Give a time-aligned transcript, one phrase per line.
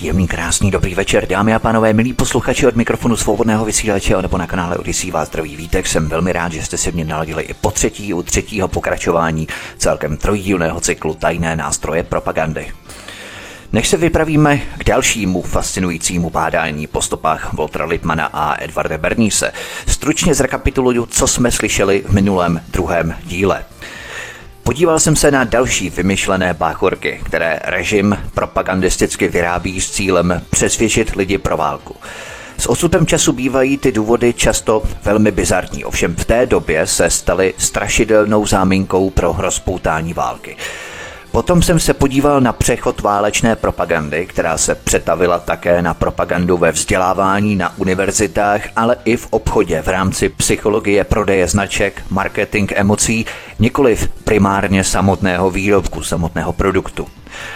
[0.00, 4.46] Příjemný, krásný, dobrý večer, dámy a pánové, milí posluchači od mikrofonu svobodného vysílače nebo na
[4.46, 5.86] kanále Odisí vás zdraví vítek.
[5.86, 10.16] Jsem velmi rád, že jste se mě naladili i po třetí u třetího pokračování celkem
[10.16, 12.72] trojdílného cyklu Tajné nástroje propagandy.
[13.72, 19.52] Než se vypravíme k dalšímu fascinujícímu bádání po stopách Waltera Lippmana a Edvarda Bernise,
[19.86, 23.64] stručně zrekapituluju, co jsme slyšeli v minulém druhém díle.
[24.70, 31.38] Podíval jsem se na další vymyšlené báchorky, které režim propagandisticky vyrábí s cílem přesvědčit lidi
[31.38, 31.96] pro válku.
[32.58, 37.54] S osudem času bývají ty důvody často velmi bizarní, ovšem v té době se staly
[37.58, 40.56] strašidelnou záminkou pro rozpoutání války.
[41.32, 46.72] Potom jsem se podíval na přechod válečné propagandy, která se přetavila také na propagandu ve
[46.72, 53.26] vzdělávání na univerzitách, ale i v obchodě v rámci psychologie prodeje značek, marketing emocí,
[53.58, 57.08] nikoliv primárně samotného výrobku, samotného produktu.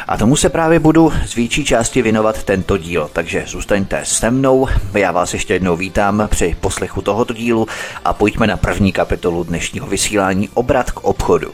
[0.09, 4.69] A tomu se právě budu z větší části věnovat tento díl, takže zůstaňte se mnou,
[4.95, 7.69] já vás ještě jednou vítám při poslechu tohoto dílu
[8.05, 11.53] a pojďme na první kapitolu dnešního vysílání Obrat k obchodu.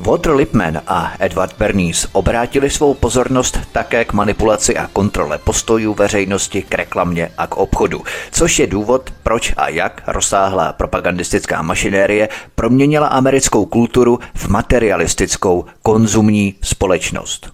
[0.00, 6.62] Walter Lippmann a Edward Bernays obrátili svou pozornost také k manipulaci a kontrole postojů veřejnosti
[6.62, 13.06] k reklamě a k obchodu, což je důvod, proč a jak rozsáhlá propagandistická mašinérie proměnila
[13.06, 17.50] americkou kulturu v materialistickou konzumní společnost.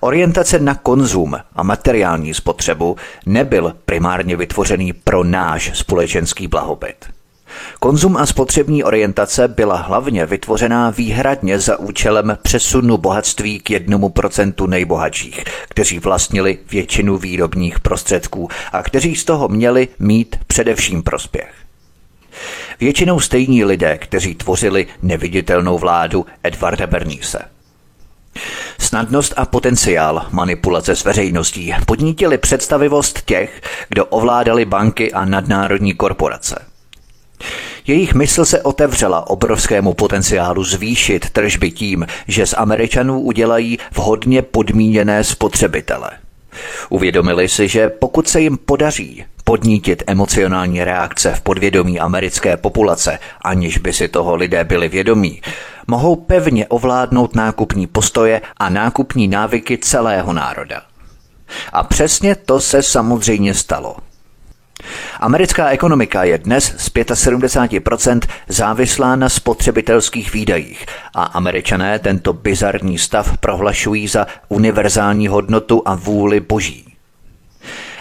[0.00, 7.17] Orientace na konzum a materiální spotřebu nebyl primárně vytvořený pro náš společenský blahobyt.
[7.80, 14.66] Konzum a spotřební orientace byla hlavně vytvořená výhradně za účelem přesunu bohatství k jednomu procentu
[14.66, 21.54] nejbohatších, kteří vlastnili většinu výrobních prostředků a kteří z toho měli mít především prospěch.
[22.80, 27.38] Většinou stejní lidé, kteří tvořili neviditelnou vládu Edvarda Bernise.
[28.78, 36.64] Snadnost a potenciál manipulace s veřejností podnítili představivost těch, kdo ovládali banky a nadnárodní korporace–
[37.86, 45.24] jejich mysl se otevřela obrovskému potenciálu zvýšit tržby tím, že z Američanů udělají vhodně podmíněné
[45.24, 46.10] spotřebitele.
[46.88, 53.78] Uvědomili si, že pokud se jim podaří podnítit emocionální reakce v podvědomí americké populace, aniž
[53.78, 55.42] by si toho lidé byli vědomí,
[55.86, 60.82] mohou pevně ovládnout nákupní postoje a nákupní návyky celého národa.
[61.72, 63.96] A přesně to se samozřejmě stalo–
[65.20, 73.38] Americká ekonomika je dnes z 75% závislá na spotřebitelských výdajích a američané tento bizarní stav
[73.38, 76.87] prohlašují za univerzální hodnotu a vůli boží.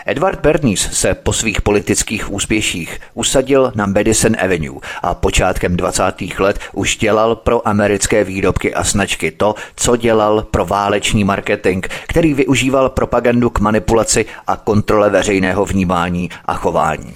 [0.09, 6.03] Edward Bernays se po svých politických úspěších usadil na Madison Avenue a počátkem 20.
[6.39, 12.33] let už dělal pro americké výrobky a značky to, co dělal pro válečný marketing, který
[12.33, 17.13] využíval propagandu k manipulaci a kontrole veřejného vnímání a chování.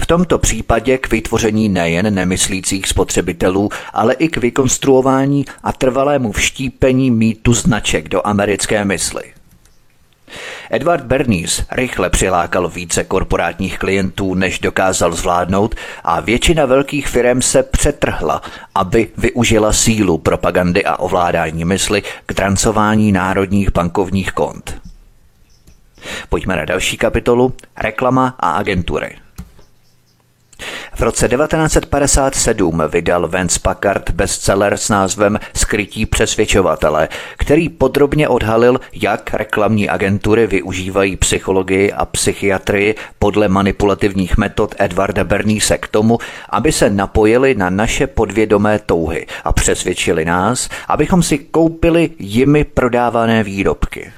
[0.00, 7.10] V tomto případě k vytvoření nejen nemyslících spotřebitelů, ale i k vykonstruování a trvalému vštípení
[7.10, 9.39] mýtu značek do americké mysli.
[10.70, 15.74] Edward Bernays rychle přilákal více korporátních klientů, než dokázal zvládnout
[16.04, 18.42] a většina velkých firm se přetrhla,
[18.74, 24.80] aby využila sílu propagandy a ovládání mysli k drancování národních bankovních kont.
[26.28, 29.16] Pojďme na další kapitolu Reklama a agentury.
[31.00, 39.34] V roce 1957 vydal Vance Packard bestseller s názvem Skrytí přesvědčovatele, který podrobně odhalil, jak
[39.34, 46.18] reklamní agentury využívají psychologii a psychiatrii podle manipulativních metod Edvarda Bernise k tomu,
[46.50, 53.44] aby se napojili na naše podvědomé touhy a přesvědčili nás, abychom si koupili jimi prodávané
[53.44, 54.12] výrobky.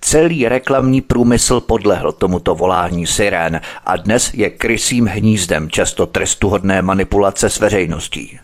[0.00, 7.50] Celý reklamní průmysl podlehl tomuto volání sirén a dnes je krysím hnízdem často trestuhodné manipulace
[7.50, 8.38] s veřejností.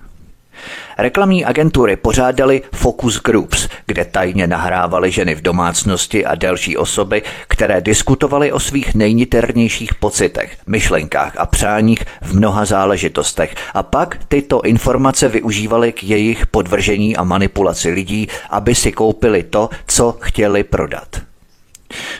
[0.98, 7.80] Reklamní agentury pořádaly focus groups, kde tajně nahrávaly ženy v domácnosti a další osoby, které
[7.80, 15.28] diskutovaly o svých nejniternějších pocitech, myšlenkách a přáních v mnoha záležitostech a pak tyto informace
[15.28, 21.25] využívaly k jejich podvržení a manipulaci lidí, aby si koupili to, co chtěli prodat.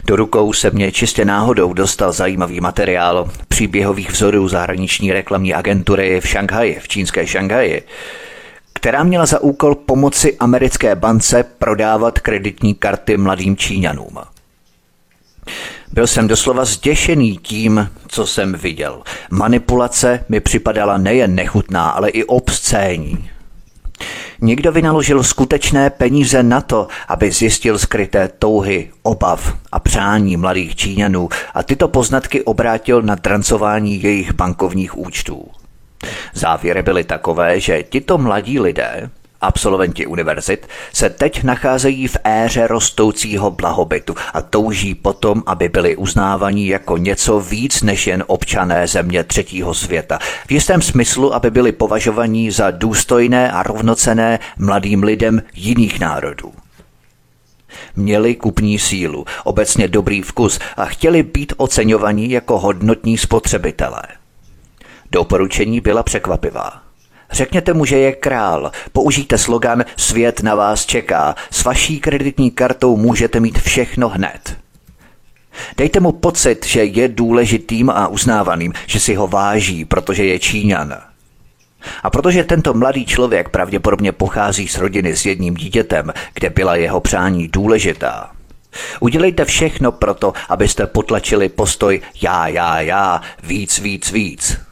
[0.05, 6.29] Do rukou se mě čistě náhodou dostal zajímavý materiál příběhových vzorů zahraniční reklamní agentury v
[6.29, 7.83] Šanghaji, v čínské Šanghaji,
[8.73, 14.19] která měla za úkol pomoci americké bance prodávat kreditní karty mladým Číňanům.
[15.93, 19.03] Byl jsem doslova zděšený tím, co jsem viděl.
[19.31, 23.31] Manipulace mi připadala nejen nechutná, ale i obscénní.
[24.41, 31.29] Někdo vynaložil skutečné peníze na to, aby zjistil skryté touhy, obav a přání mladých Číňanů
[31.55, 35.49] a tyto poznatky obrátil na drancování jejich bankovních účtů.
[36.35, 39.11] Závěry byly takové, že tito mladí lidé,
[39.41, 46.67] absolventi univerzit, se teď nacházejí v éře rostoucího blahobytu a touží potom, aby byli uznávaní
[46.67, 50.19] jako něco víc než jen občané země třetího světa.
[50.47, 56.53] V jistém smyslu, aby byli považovaní za důstojné a rovnocené mladým lidem jiných národů.
[57.97, 64.03] Měli kupní sílu, obecně dobrý vkus a chtěli být oceňovaní jako hodnotní spotřebitelé.
[65.11, 66.86] Doporučení byla překvapivá.
[67.33, 68.71] Řekněte mu, že je král.
[68.93, 71.35] Použijte slogan Svět na vás čeká.
[71.51, 74.57] S vaší kreditní kartou můžete mít všechno hned.
[75.77, 80.97] Dejte mu pocit, že je důležitým a uznávaným, že si ho váží, protože je Číňan.
[82.03, 87.01] A protože tento mladý člověk pravděpodobně pochází z rodiny s jedním dítětem, kde byla jeho
[87.01, 88.31] přání důležitá,
[89.01, 94.66] Udělejte všechno proto, abyste potlačili postoj já, já, já, víc, víc, víc.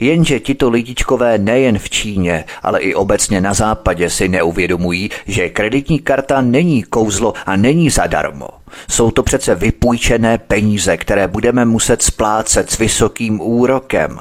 [0.00, 5.98] Jenže tito lidičkové nejen v Číně, ale i obecně na západě si neuvědomují, že kreditní
[5.98, 8.48] karta není kouzlo a není zadarmo.
[8.90, 14.18] Jsou to přece vypůjčené peníze, které budeme muset splácet s vysokým úrokem.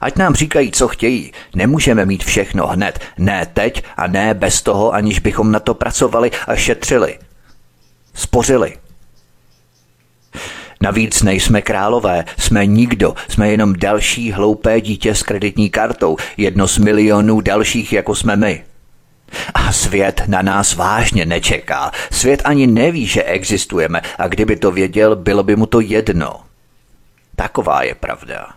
[0.00, 4.94] Ať nám říkají, co chtějí, nemůžeme mít všechno hned, ne teď a ne bez toho,
[4.94, 7.18] aniž bychom na to pracovali a šetřili.
[8.14, 8.85] Spořili.
[10.86, 16.78] Navíc nejsme králové, jsme nikdo, jsme jenom další hloupé dítě s kreditní kartou, jedno z
[16.78, 18.64] milionů dalších, jako jsme my.
[19.54, 21.90] A svět na nás vážně nečeká.
[22.10, 26.40] Svět ani neví, že existujeme a kdyby to věděl, bylo by mu to jedno.
[27.36, 28.48] Taková je pravda.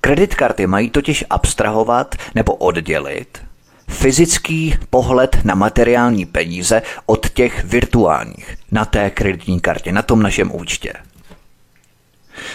[0.00, 3.46] Kreditkarty mají totiž abstrahovat nebo oddělit
[3.88, 10.50] fyzický pohled na materiální peníze od těch virtuálních na té kreditní kartě, na tom našem
[10.54, 10.92] účtě.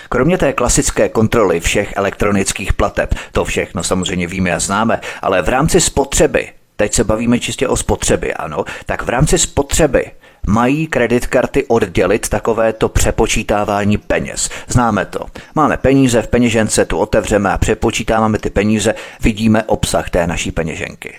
[0.10, 5.50] Kromě té klasické kontroly všech elektronických plateb, to všechno samozřejmě víme a známe, ale v
[5.50, 10.12] rámci spotřeby, teď se bavíme čistě o spotřeby, ano, tak v rámci spotřeby
[10.48, 14.50] mají kreditkarty oddělit takovéto přepočítávání peněz.
[14.68, 15.26] Známe to.
[15.56, 21.16] Máme peníze v peněžence, tu otevřeme a přepočítáváme ty peníze, vidíme obsah té naší peněženky.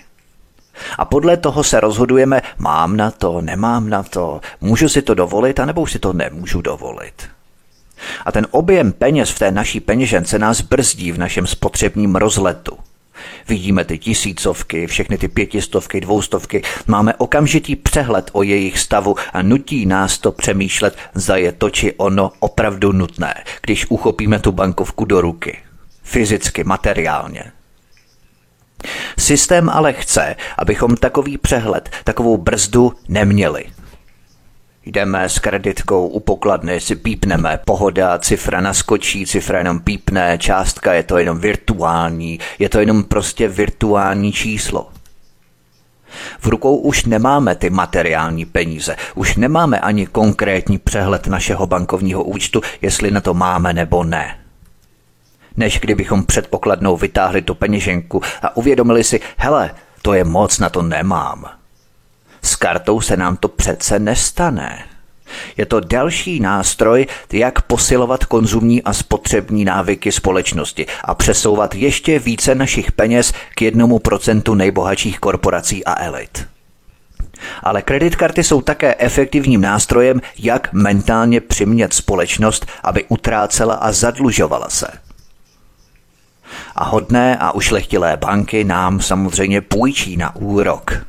[0.97, 5.59] A podle toho se rozhodujeme, mám na to, nemám na to, můžu si to dovolit,
[5.59, 7.29] anebo už si to nemůžu dovolit.
[8.25, 12.77] A ten objem peněz v té naší peněžence nás brzdí v našem spotřebním rozletu.
[13.47, 19.85] Vidíme ty tisícovky, všechny ty pětistovky, dvoustovky, máme okamžitý přehled o jejich stavu a nutí
[19.85, 25.21] nás to přemýšlet, zda je to či ono opravdu nutné, když uchopíme tu bankovku do
[25.21, 25.57] ruky.
[26.03, 27.51] Fyzicky, materiálně.
[29.19, 33.65] Systém ale chce, abychom takový přehled, takovou brzdu neměli.
[34.85, 41.03] Jdeme s kreditkou u pokladny, si pípneme, pohoda, cifra naskočí, cifra jenom pípne, částka je
[41.03, 44.89] to jenom virtuální, je to jenom prostě virtuální číslo.
[46.39, 52.61] V rukou už nemáme ty materiální peníze, už nemáme ani konkrétní přehled našeho bankovního účtu,
[52.81, 54.37] jestli na to máme nebo ne
[55.57, 59.71] než kdybychom před pokladnou vytáhli tu peněženku a uvědomili si, hele,
[60.01, 61.62] to je moc, na to nemám.
[62.43, 64.83] S kartou se nám to přece nestane.
[65.57, 72.55] Je to další nástroj, jak posilovat konzumní a spotřební návyky společnosti a přesouvat ještě více
[72.55, 76.47] našich peněz k jednomu procentu nejbohatších korporací a elit.
[77.63, 84.87] Ale kreditkarty jsou také efektivním nástrojem, jak mentálně přimět společnost, aby utrácela a zadlužovala se
[86.75, 91.05] a hodné a ušlechtilé banky nám samozřejmě půjčí na úrok.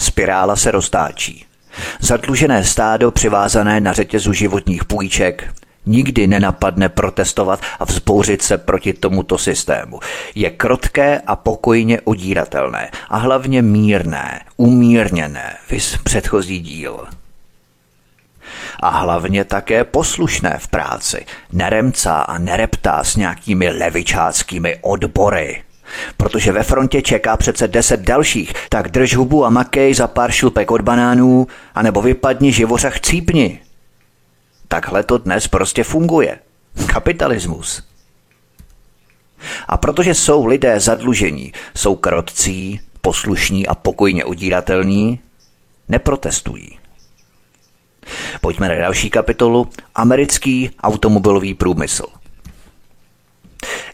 [0.00, 1.44] Spirála se roztáčí.
[2.00, 5.54] Zadlužené stádo přivázané na řetězu životních půjček
[5.86, 10.00] nikdy nenapadne protestovat a vzbouřit se proti tomuto systému.
[10.34, 17.06] Je krotké a pokojně udíratelné a hlavně mírné, umírněné, vys předchozí díl
[18.80, 21.26] a hlavně také poslušné v práci.
[21.52, 25.62] Neremcá a nereptá s nějakými levičáckými odbory.
[26.16, 30.70] Protože ve frontě čeká přece deset dalších, tak drž hubu a makej za pár šlupek
[30.70, 33.60] od banánů, anebo vypadni živořach cípni.
[34.68, 36.38] Takhle to dnes prostě funguje.
[36.86, 37.82] Kapitalismus.
[39.68, 45.20] A protože jsou lidé zadlužení, jsou krotcí, poslušní a pokojně udíratelní,
[45.88, 46.78] neprotestují.
[48.40, 49.68] Pojďme na další kapitolu.
[49.94, 52.19] Americký automobilový průmysl.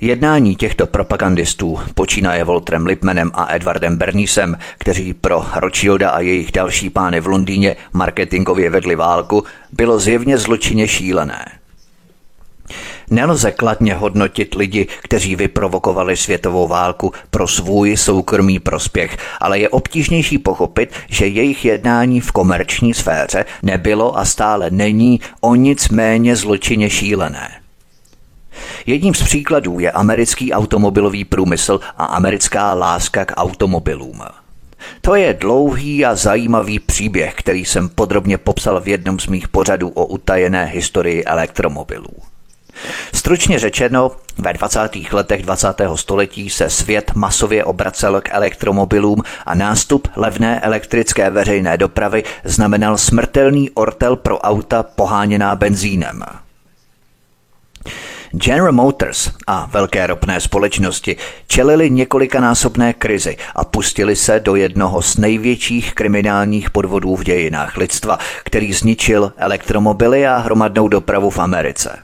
[0.01, 6.91] Jednání těchto propagandistů počínaje Voltrem Lipmanem a Edwardem Bernisem, kteří pro Rothschilda a jejich další
[6.91, 11.45] pány v Londýně marketingově vedli válku, bylo zjevně zločině šílené.
[13.11, 20.39] Nelze kladně hodnotit lidi, kteří vyprovokovali světovou válku pro svůj soukromý prospěch, ale je obtížnější
[20.39, 26.91] pochopit, že jejich jednání v komerční sféře nebylo a stále není o nic méně zločině
[26.91, 27.66] šílené.
[28.87, 34.23] Jedním z příkladů je americký automobilový průmysl a americká láska k automobilům.
[35.01, 39.89] To je dlouhý a zajímavý příběh, který jsem podrobně popsal v jednom z mých pořadů
[39.89, 42.11] o utajené historii elektromobilů.
[43.15, 44.81] Stručně řečeno, ve 20.
[45.13, 45.69] letech 20.
[45.95, 53.71] století se svět masově obracel k elektromobilům a nástup levné elektrické veřejné dopravy znamenal smrtelný
[53.71, 56.23] ortel pro auta poháněná benzínem.
[58.31, 61.17] General Motors a velké ropné společnosti
[61.47, 68.19] čelili několikanásobné krizi a pustili se do jednoho z největších kriminálních podvodů v dějinách lidstva,
[68.45, 71.99] který zničil elektromobily a hromadnou dopravu v Americe.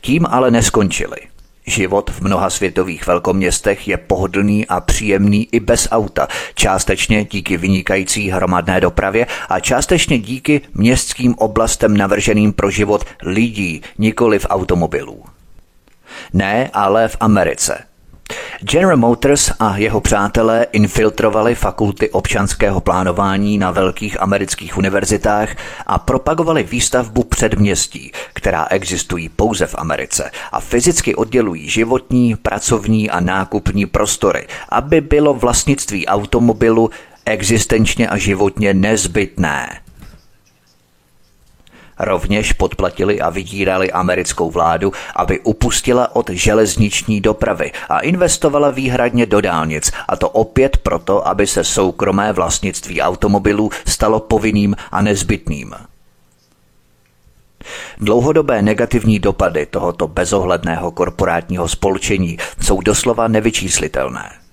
[0.00, 1.33] Tím ale neskončili.
[1.66, 8.30] Život v mnoha světových velkoměstech je pohodlný a příjemný i bez auta, částečně díky vynikající
[8.30, 15.24] hromadné dopravě a částečně díky městským oblastem navrženým pro život lidí, nikoli v automobilů.
[16.32, 17.84] Ne, ale v Americe–
[18.60, 26.62] General Motors a jeho přátelé infiltrovali fakulty občanského plánování na velkých amerických univerzitách a propagovali
[26.62, 34.46] výstavbu předměstí, která existují pouze v Americe a fyzicky oddělují životní, pracovní a nákupní prostory,
[34.68, 36.90] aby bylo vlastnictví automobilu
[37.26, 39.83] existenčně a životně nezbytné.
[41.98, 49.40] Rovněž podplatili a vydírali americkou vládu, aby upustila od železniční dopravy a investovala výhradně do
[49.40, 55.74] dálnic, a to opět proto, aby se soukromé vlastnictví automobilů stalo povinným a nezbytným.
[57.98, 64.43] Dlouhodobé negativní dopady tohoto bezohledného korporátního spolčení jsou doslova nevyčíslitelné.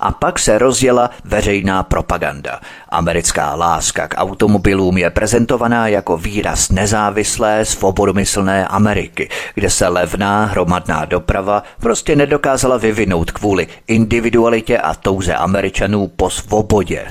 [0.00, 2.60] A pak se rozjela veřejná propaganda.
[2.88, 11.04] Americká láska k automobilům je prezentovaná jako výraz nezávislé, svobodomyslné Ameriky, kde se levná hromadná
[11.04, 17.06] doprava prostě nedokázala vyvinout kvůli individualitě a touze Američanů po svobodě.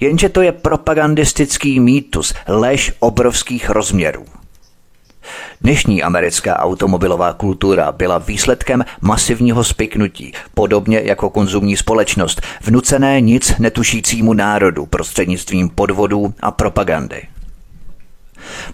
[0.00, 4.24] Jenže to je propagandistický mýtus, lež obrovských rozměrů.
[5.60, 14.32] Dnešní americká automobilová kultura byla výsledkem masivního spiknutí, podobně jako konzumní společnost, vnucené nic netušícímu
[14.32, 17.33] národu prostřednictvím podvodů a propagandy.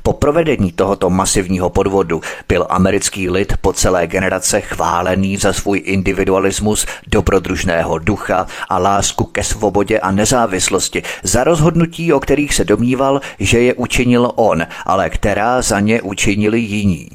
[0.02, 6.86] Po provedení tohoto masivního podvodu byl americký lid po celé generace chválený za svůj individualismus,
[7.06, 13.60] dobrodružného ducha a lásku ke svobodě a nezávislosti, za rozhodnutí, o kterých se domníval, že
[13.60, 17.10] je učinil on, ale která za ně učinili jiní.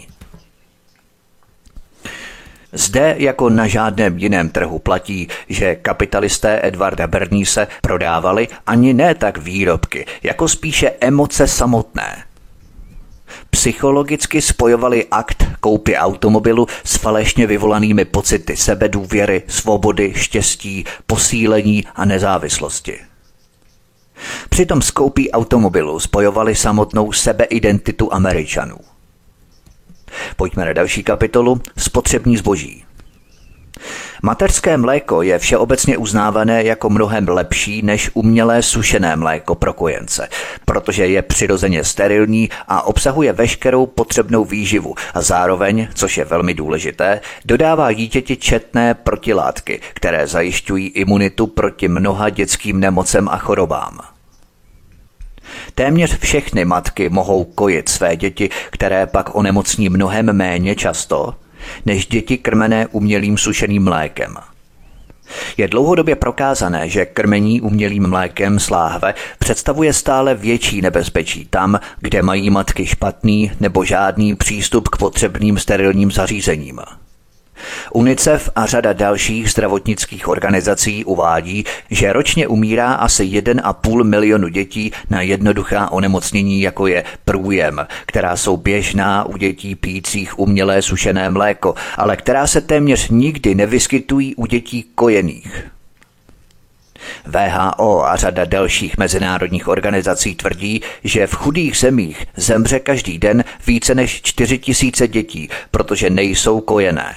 [2.74, 9.38] Zde jako na žádném jiném trhu platí, že kapitalisté Edvarda Bernise prodávali ani ne tak
[9.38, 12.24] výrobky, jako spíše emoce samotné–
[13.56, 23.00] psychologicky spojovali akt koupy automobilu s falešně vyvolanými pocity sebedůvěry, svobody, štěstí, posílení a nezávislosti.
[24.50, 28.78] Přitom s koupí automobilu spojovali samotnou sebeidentitu Američanů.
[30.36, 32.85] Pojďme na další kapitolu Spotřební zboží.
[34.26, 40.30] Mateřské mléko je všeobecně uznávané jako mnohem lepší než umělé sušené mléko pro kojence,
[40.66, 47.22] protože je přirozeně sterilní a obsahuje veškerou potřebnou výživu a zároveň, což je velmi důležité,
[47.46, 54.00] dodává dítěti četné protilátky, které zajišťují imunitu proti mnoha dětským nemocem a chorobám.
[55.76, 61.34] Téměř všechny matky mohou kojit své děti, které pak onemocní mnohem méně často,
[61.86, 64.38] než děti krmené umělým sušeným mlékem.
[65.58, 72.22] Je dlouhodobě prokázané, že krmení umělým mlékem z láhve představuje stále větší nebezpečí tam, kde
[72.22, 76.80] mají matky špatný nebo žádný přístup k potřebným sterilním zařízením.
[77.94, 85.22] UNICEF a řada dalších zdravotnických organizací uvádí, že ročně umírá asi 1,5 milionu dětí na
[85.22, 92.18] jednoduchá onemocnění, jako je průjem, která jsou běžná u dětí pijících umělé sušené mléko, ale
[92.18, 95.68] která se téměř nikdy nevyskytují u dětí kojených.
[97.26, 103.96] VHO a řada dalších mezinárodních organizací tvrdí, že v chudých zemích zemře každý den více
[103.96, 107.16] než 4 tisíce dětí, protože nejsou kojené.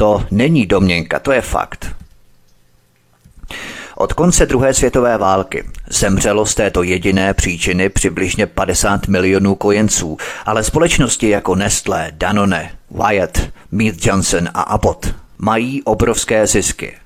[0.00, 1.94] To není domněnka, to je fakt.
[3.96, 10.16] Od konce druhé světové války zemřelo z této jediné příčiny přibližně 50 milionů kojenců,
[10.46, 16.99] ale společnosti jako Nestlé, Danone, Wyatt, Mead Johnson a Abbott mají obrovské zisky.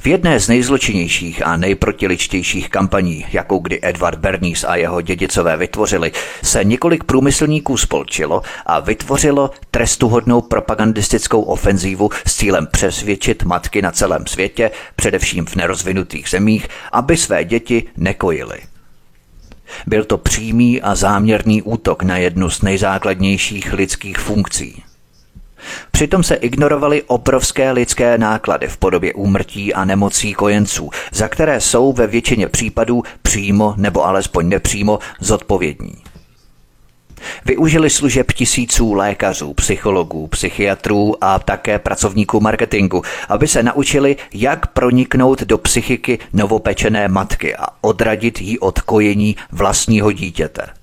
[0.00, 6.12] V jedné z nejzločinnějších a nejprotiličtějších kampaní, jakou kdy Edward Bernays a jeho dědicové vytvořili,
[6.42, 14.26] se několik průmyslníků spolčilo a vytvořilo trestuhodnou propagandistickou ofenzívu s cílem přesvědčit matky na celém
[14.26, 18.58] světě, především v nerozvinutých zemích, aby své děti nekojily.
[19.86, 24.82] Byl to přímý a záměrný útok na jednu z nejzákladnějších lidských funkcí–
[25.90, 31.92] Přitom se ignorovaly obrovské lidské náklady v podobě úmrtí a nemocí kojenců, za které jsou
[31.92, 35.94] ve většině případů přímo nebo alespoň nepřímo zodpovědní.
[37.44, 45.42] Využili služeb tisíců lékařů, psychologů, psychiatrů a také pracovníků marketingu, aby se naučili, jak proniknout
[45.42, 50.79] do psychiky novopečené matky a odradit ji od kojení vlastního dítěte.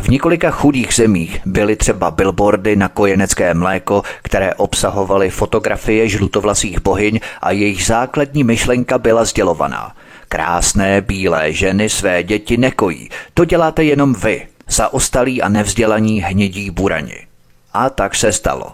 [0.00, 7.20] V několika chudých zemích byly třeba billboardy na kojenecké mléko, které obsahovaly fotografie žlutovlasých bohyň
[7.42, 9.96] a jejich základní myšlenka byla sdělovaná.
[10.28, 17.26] Krásné bílé ženy své děti nekojí, to děláte jenom vy, zaostalí a nevzdělaní hnědí burani.
[17.72, 18.72] A tak se stalo.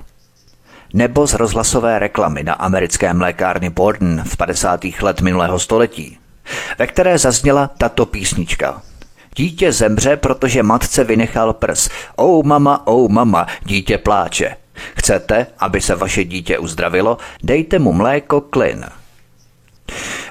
[0.94, 4.80] Nebo z rozhlasové reklamy na americké mlékárny Borden v 50.
[5.02, 6.18] let minulého století,
[6.78, 8.82] ve které zazněla tato písnička–
[9.38, 11.88] Dítě zemře, protože matce vynechal prs.
[12.20, 14.56] Ou mama, ou mama, dítě pláče.
[14.96, 17.18] Chcete, aby se vaše dítě uzdravilo?
[17.42, 18.84] Dejte mu mléko klin.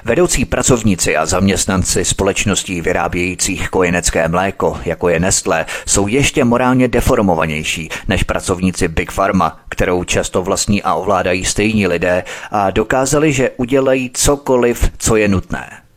[0.04, 7.88] Vedoucí pracovníci a zaměstnanci společností vyrábějících kojenecké mléko, jako je Nestlé, jsou ještě morálně deformovanější
[8.08, 14.10] než pracovníci Big Pharma, kterou často vlastní a ovládají stejní lidé a dokázali, že udělají
[14.14, 15.87] cokoliv, co je nutné.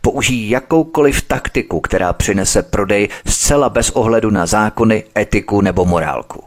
[0.00, 6.44] Použijí jakoukoliv taktiku, která přinese prodej zcela bez ohledu na zákony, etiku nebo morálku.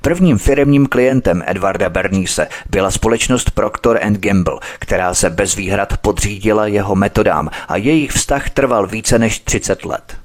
[0.00, 6.94] Prvním firemním klientem Edwarda Bernise byla společnost Procter Gamble, která se bez výhrad podřídila jeho
[6.94, 10.16] metodám a jejich vztah trval více než 30 let.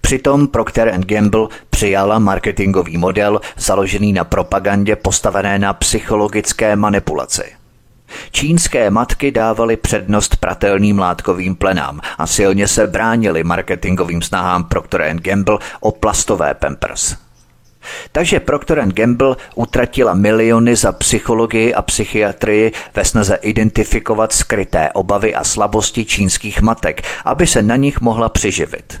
[0.00, 7.59] Přitom Procter Gamble přijala marketingový model založený na propagandě postavené na psychologické manipulaci.
[8.30, 15.58] Čínské matky dávaly přednost pratelným látkovým plenám a silně se bránili marketingovým snahám Procter Gamble
[15.80, 17.16] o plastové pampers.
[18.12, 25.44] Takže Procter Gamble utratila miliony za psychologii a psychiatrii ve snaze identifikovat skryté obavy a
[25.44, 29.00] slabosti čínských matek, aby se na nich mohla přiživit.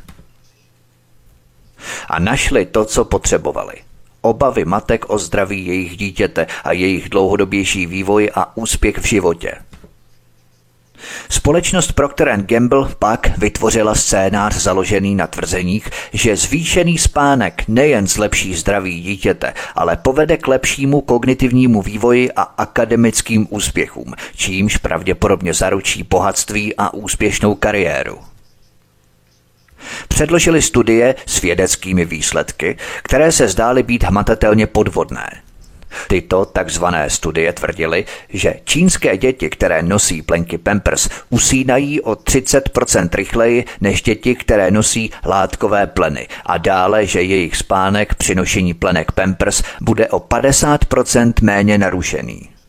[2.08, 3.74] A našli to, co potřebovali–
[4.20, 9.52] obavy matek o zdraví jejich dítěte a jejich dlouhodobější vývoj a úspěch v životě.
[11.28, 19.00] Společnost Procter Gamble pak vytvořila scénář založený na tvrzeních, že zvýšený spánek nejen zlepší zdraví
[19.00, 26.94] dítěte, ale povede k lepšímu kognitivnímu vývoji a akademickým úspěchům, čímž pravděpodobně zaručí bohatství a
[26.94, 28.29] úspěšnou kariéru.
[30.08, 35.30] Předložili studie s vědeckými výsledky, které se zdály být hmatatelně podvodné.
[36.08, 43.64] Tyto takzvané studie tvrdily, že čínské děti, které nosí plenky Pampers, usínají o 30% rychleji
[43.80, 49.62] než děti, které nosí látkové pleny a dále, že jejich spánek při nošení plenek Pampers
[49.80, 52.59] bude o 50% méně narušený.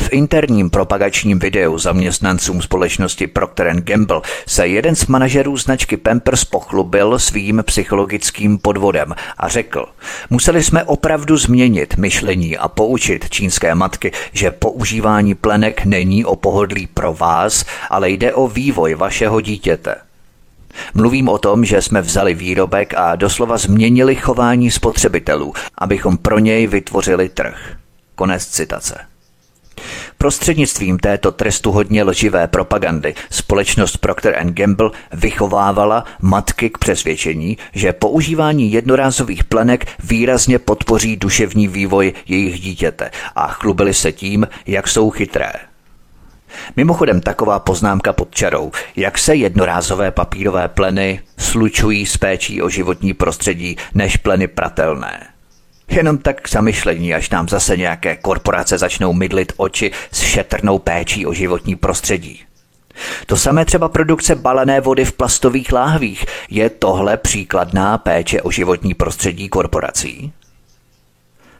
[0.00, 7.18] V interním propagačním videu zaměstnancům společnosti Procter Gamble se jeden z manažerů značky Pampers pochlubil
[7.18, 9.86] svým psychologickým podvodem a řekl,
[10.30, 16.86] museli jsme opravdu změnit myšlení a poučit čínské matky, že používání plenek není o pohodlí
[16.86, 19.94] pro vás, ale jde o vývoj vašeho dítěte.
[20.94, 26.66] Mluvím o tom, že jsme vzali výrobek a doslova změnili chování spotřebitelů, abychom pro něj
[26.66, 27.76] vytvořili trh.
[28.14, 29.13] Konec citace.
[30.24, 38.72] Prostřednictvím této trestu hodně lživé propagandy společnost Procter Gamble vychovávala matky k přesvědčení, že používání
[38.72, 45.52] jednorázových plenek výrazně podpoří duševní vývoj jejich dítěte a chlubili se tím, jak jsou chytré.
[46.76, 53.14] Mimochodem taková poznámka pod čarou, jak se jednorázové papírové pleny slučují s péčí o životní
[53.14, 55.33] prostředí než pleny pratelné.
[55.94, 61.26] Jenom tak k zamyšlení, až nám zase nějaké korporace začnou mydlit oči s šetrnou péčí
[61.26, 62.42] o životní prostředí.
[63.26, 66.26] To samé třeba produkce balené vody v plastových láhvích.
[66.50, 70.32] Je tohle příkladná péče o životní prostředí korporací?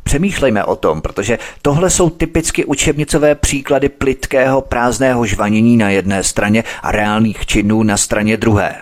[0.03, 6.65] Přemýšlejme o tom, protože tohle jsou typicky učebnicové příklady plitkého prázdného žvanění na jedné straně
[6.83, 8.75] a reálných činů na straně druhé.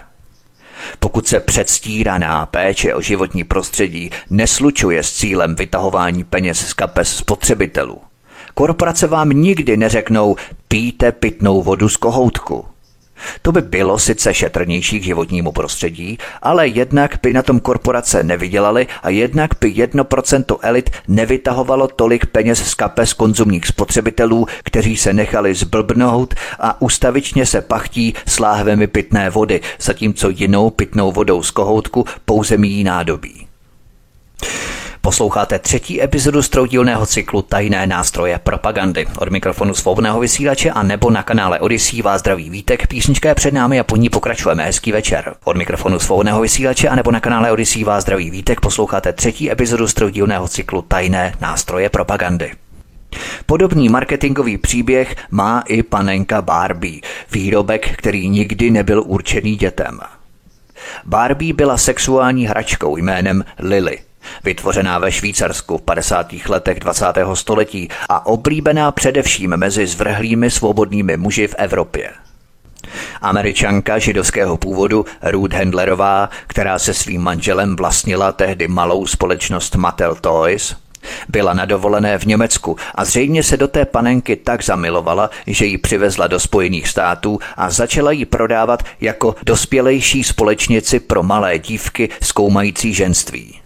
[0.99, 7.99] Pokud se předstíraná péče o životní prostředí neslučuje s cílem vytahování peněz z kapes spotřebitelů,
[8.55, 10.37] korporace vám nikdy neřeknou
[10.68, 12.72] pijte pitnou vodu z kohoutku.
[13.43, 18.87] To by bylo sice šetrnější k životnímu prostředí, ale jednak by na tom korporace nevydělali
[19.03, 25.55] a jednak by 1% elit nevytahovalo tolik peněz z kapes konzumních spotřebitelů, kteří se nechali
[25.55, 32.05] zblbnout a ustavičně se pachtí s láhvemi pitné vody, zatímco jinou pitnou vodou z kohoutku
[32.25, 33.47] pouze míjí nádobí.
[35.05, 39.07] Posloucháte třetí epizodu stroudílného cyklu Tajné nástroje propagandy.
[39.19, 43.55] Od mikrofonu svobodného vysílače a nebo na kanále Odisí vás zdraví vítek, písnička je před
[43.55, 44.65] námi a po ní pokračujeme.
[44.65, 45.35] Hezký večer.
[45.45, 49.88] Od mikrofonu svobodného vysílače a nebo na kanále Odisí vás zdraví vítek, posloucháte třetí epizodu
[49.88, 52.53] stroudílného cyklu Tajné nástroje propagandy.
[53.47, 57.01] Podobný marketingový příběh má i panenka Barbie,
[57.33, 60.01] výrobek, který nikdy nebyl určený dětem.
[61.05, 63.99] Barbie byla sexuální hračkou jménem Lily–
[64.45, 66.33] Vytvořená ve Švýcarsku v 50.
[66.49, 67.07] letech 20.
[67.35, 72.11] století a oblíbená především mezi zvrhlými svobodnými muži v Evropě.
[73.21, 80.77] Američanka židovského původu Ruth Handlerová, která se svým manželem vlastnila tehdy malou společnost Mattel Toys,
[81.29, 85.79] byla na dovolené v Německu a zřejmě se do té panenky tak zamilovala, že ji
[85.79, 92.95] přivezla do Spojených států a začala ji prodávat jako dospělejší společnici pro malé dívky zkoumající
[92.95, 93.62] ženství.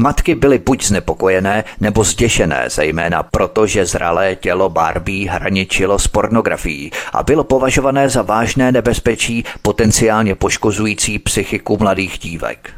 [0.00, 6.90] Matky byly buď znepokojené nebo zděšené, zejména proto, že zralé tělo Barbie hraničilo s pornografií
[7.12, 12.70] a bylo považované za vážné nebezpečí potenciálně poškozující psychiku mladých dívek.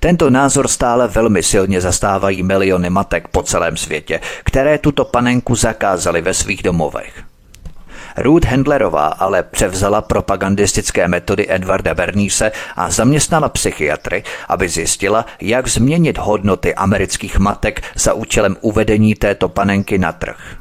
[0.00, 6.20] Tento názor stále velmi silně zastávají miliony matek po celém světě, které tuto panenku zakázali
[6.20, 7.22] ve svých domovech.
[8.20, 16.18] Ruth Handlerová ale převzala propagandistické metody Edvarda Bernise a zaměstnala psychiatry, aby zjistila, jak změnit
[16.18, 20.56] hodnoty amerických matek za účelem uvedení této panenky na trh.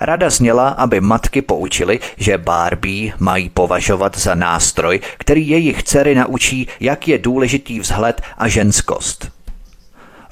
[0.00, 6.68] Rada zněla, aby matky poučily, že Barbie mají považovat za nástroj, který jejich dcery naučí,
[6.80, 9.41] jak je důležitý vzhled a ženskost.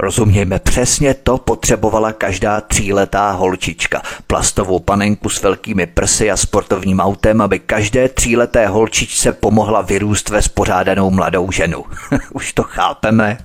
[0.00, 4.02] Rozumějme, přesně to potřebovala každá tříletá holčička.
[4.26, 10.42] Plastovou panenku s velkými prsy a sportovním autem, aby každé tříleté holčičce pomohla vyrůst ve
[10.42, 11.84] spořádanou mladou ženu.
[12.32, 13.38] Už to chápeme.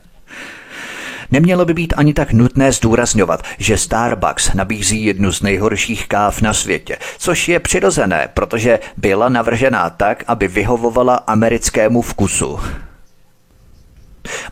[1.32, 6.54] Nemělo by být ani tak nutné zdůrazňovat, že Starbucks nabízí jednu z nejhorších káv na
[6.54, 12.60] světě, což je přirozené, protože byla navržená tak, aby vyhovovala americkému vkusu.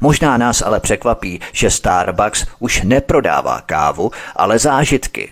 [0.02, 5.32] Možná nás ale překvapí, že Starbucks už neprodává kávu, ale zážitky.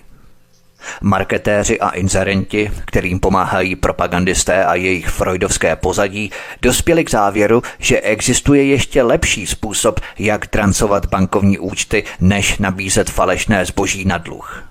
[1.01, 8.63] Marketéři a inzerenti, kterým pomáhají propagandisté a jejich freudovské pozadí, dospěli k závěru, že existuje
[8.65, 14.70] ještě lepší způsob, jak trancovat bankovní účty, než nabízet falešné zboží na dluh.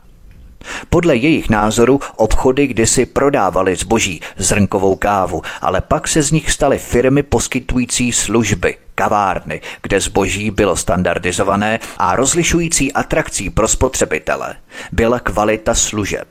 [0.91, 6.79] Podle jejich názoru obchody kdysi prodávaly zboží, zrnkovou kávu, ale pak se z nich staly
[6.79, 14.55] firmy poskytující služby, kavárny, kde zboží bylo standardizované a rozlišující atrakcí pro spotřebitele
[14.93, 16.29] byla kvalita služeb.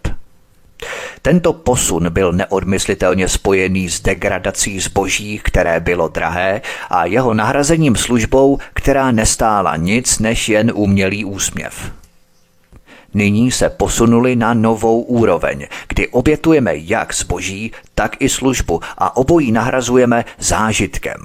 [1.21, 8.57] Tento posun byl neodmyslitelně spojený s degradací zboží, které bylo drahé, a jeho nahrazením službou,
[8.73, 11.91] která nestála nic než jen umělý úsměv.
[13.13, 19.51] Nyní se posunuli na novou úroveň, kdy obětujeme jak zboží, tak i službu a obojí
[19.51, 21.17] nahrazujeme zážitkem.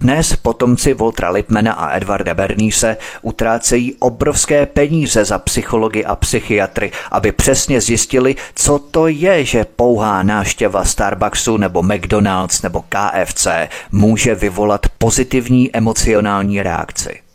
[0.00, 7.32] Dnes potomci Voltra Lipmana a Edvarda Bernise utrácejí obrovské peníze za psychologi a psychiatry, aby
[7.32, 13.46] přesně zjistili, co to je, že pouhá náštěva Starbucksu nebo McDonald's nebo KFC
[13.92, 17.27] může vyvolat pozitivní emocionální reakci.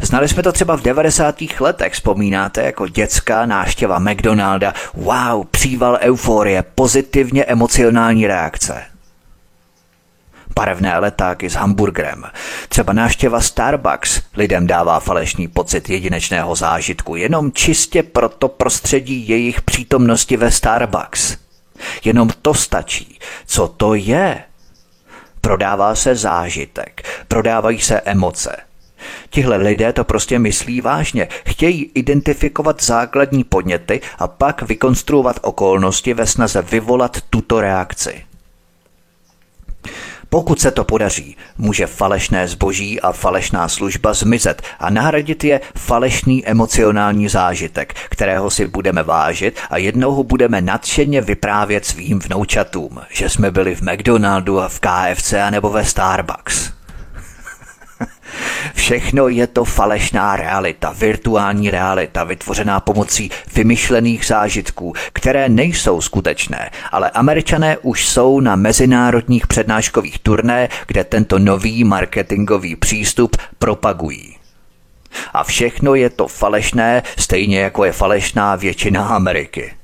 [0.00, 1.36] Znali jsme to třeba v 90.
[1.60, 8.82] letech, vzpomínáte, jako dětská náštěva McDonalda, wow, příval euforie, pozitivně emocionální reakce.
[10.54, 12.24] Barevné letáky s hamburgerem.
[12.68, 20.36] Třeba návštěva Starbucks lidem dává falešný pocit jedinečného zážitku, jenom čistě proto prostředí jejich přítomnosti
[20.36, 21.36] ve Starbucks.
[22.04, 23.18] Jenom to stačí.
[23.46, 24.42] Co to je?
[25.40, 28.65] Prodává se zážitek, prodávají se emoce.
[29.30, 31.28] Tihle lidé to prostě myslí vážně.
[31.46, 38.22] Chtějí identifikovat základní podněty a pak vykonstruovat okolnosti ve snaze vyvolat tuto reakci.
[40.28, 46.46] Pokud se to podaří, může falešné zboží a falešná služba zmizet a nahradit je falešný
[46.46, 53.28] emocionální zážitek, kterého si budeme vážit a jednou ho budeme nadšeně vyprávět svým vnoučatům, že
[53.28, 56.75] jsme byli v McDonaldu a v KFC a nebo ve Starbucks.
[58.74, 67.10] Všechno je to falešná realita, virtuální realita, vytvořená pomocí vymyšlených zážitků, které nejsou skutečné, ale
[67.10, 74.36] američané už jsou na mezinárodních přednáškových turné, kde tento nový marketingový přístup propagují.
[75.32, 79.75] A všechno je to falešné, stejně jako je falešná většina Ameriky.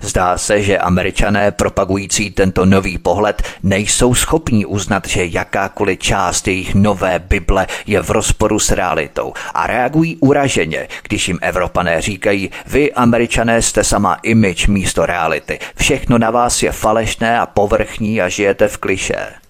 [0.00, 6.74] Zdá se, že američané propagující tento nový pohled nejsou schopní uznat, že jakákoliv část jejich
[6.74, 12.92] nové Bible je v rozporu s realitou a reagují uraženě, když jim Evropané říkají, vy
[12.92, 18.68] američané jste sama image místo reality, všechno na vás je falešné a povrchní a žijete
[18.68, 19.41] v kliše.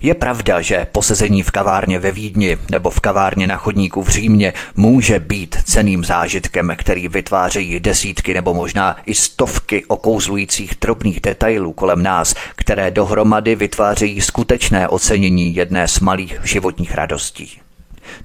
[0.00, 4.52] Je pravda, že posezení v kavárně ve Vídni nebo v kavárně na chodníku v Římě
[4.76, 12.02] může být ceným zážitkem, který vytvářejí desítky nebo možná i stovky okouzlujících drobných detailů kolem
[12.02, 17.60] nás, které dohromady vytvářejí skutečné ocenění jedné z malých životních radostí.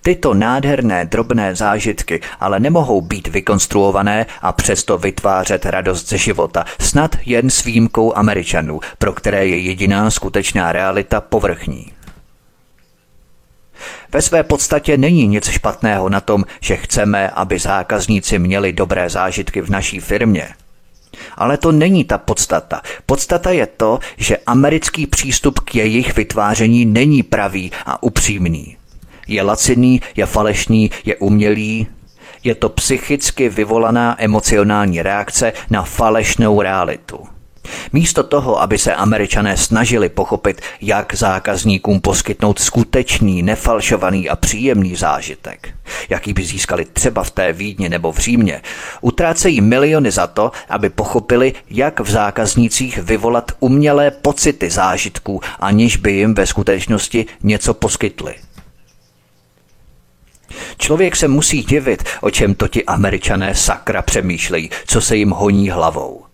[0.02, 7.16] Tyto nádherné drobné zážitky ale nemohou být vykonstruované a přesto vytvářet radost ze života, snad
[7.26, 11.92] jen s výjimkou Američanů, pro které je jediná skutečná realita povrchní.
[14.12, 19.62] Ve své podstatě není nic špatného na tom, že chceme, aby zákazníci měli dobré zážitky
[19.62, 20.50] v naší firmě.
[21.38, 22.82] Ale to není ta podstata.
[23.06, 28.78] Podstata je to, že americký přístup k jejich vytváření není pravý a upřímný.
[29.28, 31.88] Je laciný, je falešný, je umělý.
[32.44, 37.36] Je to psychicky vyvolaná emocionální reakce na falešnou realitu.
[37.94, 45.74] Místo toho, aby se američané snažili pochopit, jak zákazníkům poskytnout skutečný, nefalšovaný a příjemný zážitek,
[46.10, 48.62] jaký by získali třeba v té Vídni nebo v Římě,
[49.02, 56.12] utrácejí miliony za to, aby pochopili, jak v zákaznících vyvolat umělé pocity zážitků, aniž by
[56.12, 58.36] jim ve skutečnosti něco poskytli.
[60.78, 65.70] Člověk se musí divit, o čem to ti američané sakra přemýšlejí, co se jim honí
[65.70, 66.26] hlavou.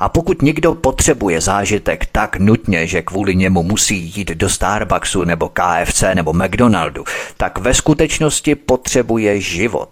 [0.00, 5.48] A pokud někdo potřebuje zážitek tak nutně, že kvůli němu musí jít do Starbucksu nebo
[5.48, 7.04] KFC nebo McDonaldu,
[7.36, 9.90] tak ve skutečnosti potřebuje život.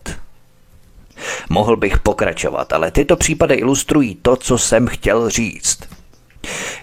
[1.49, 5.96] Mohl bych pokračovat, ale tyto případy ilustrují to, co jsem chtěl říct.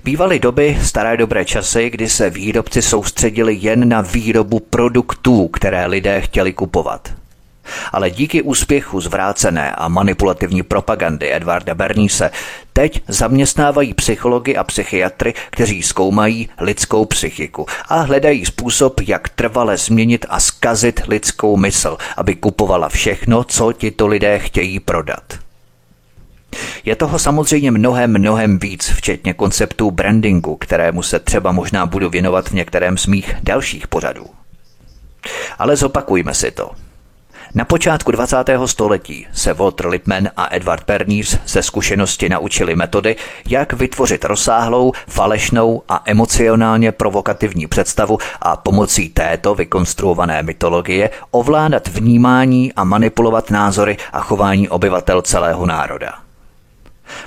[0.04, 6.21] Bývaly doby, staré dobré časy, kdy se výrobci soustředili jen na výrobu produktů, které lidé
[6.21, 7.13] chtěli kupovat.
[7.91, 12.32] Ale díky úspěchu zvrácené a manipulativní propagandy Edvarda Bernise
[12.73, 20.26] teď zaměstnávají psychologi a psychiatry, kteří zkoumají lidskou psychiku a hledají způsob, jak trvale změnit
[20.30, 25.23] a skazit lidskou mysl, aby kupovala všechno, co tito lidé chtějí prodat.
[26.86, 32.50] Je toho samozřejmě mnohem, mnohem víc, včetně konceptu brandingu, kterému se třeba možná budu věnovat
[32.50, 34.26] v některém z mých dalších pořadů.
[35.60, 36.72] Ale zopakujme si to.
[37.56, 38.38] Na počátku 20.
[38.66, 43.16] století se Walter Lippmann a Edward Perniers ze zkušenosti naučili metody,
[43.48, 52.74] jak vytvořit rozsáhlou, falešnou a emocionálně provokativní představu a pomocí této vykonstruované mytologie ovládat vnímání
[52.74, 56.23] a manipulovat názory a chování obyvatel celého národa.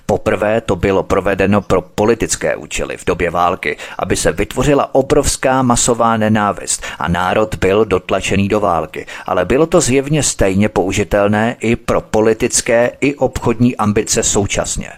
[0.06, 6.16] Poprvé to bylo provedeno pro politické účely v době války, aby se vytvořila obrovská masová
[6.16, 12.00] nenávist a národ byl dotlačený do války, ale bylo to zjevně stejně použitelné i pro
[12.00, 14.90] politické i obchodní ambice současně.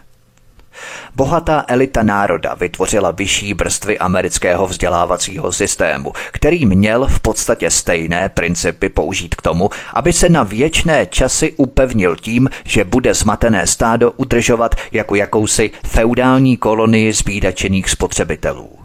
[1.14, 8.88] Bohatá elita národa vytvořila vyšší vrstvy amerického vzdělávacího systému, který měl v podstatě stejné principy
[8.88, 14.74] použít k tomu, aby se na věčné časy upevnil tím, že bude zmatené stádo udržovat
[14.92, 18.77] jako jakousi feudální kolonii zbídačených spotřebitelů.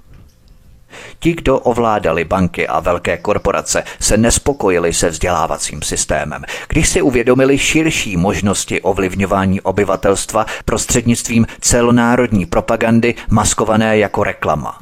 [1.23, 7.57] Ti, kdo ovládali banky a velké korporace, se nespokojili se vzdělávacím systémem, když si uvědomili
[7.57, 14.79] širší možnosti ovlivňování obyvatelstva prostřednictvím celonárodní propagandy maskované jako reklama.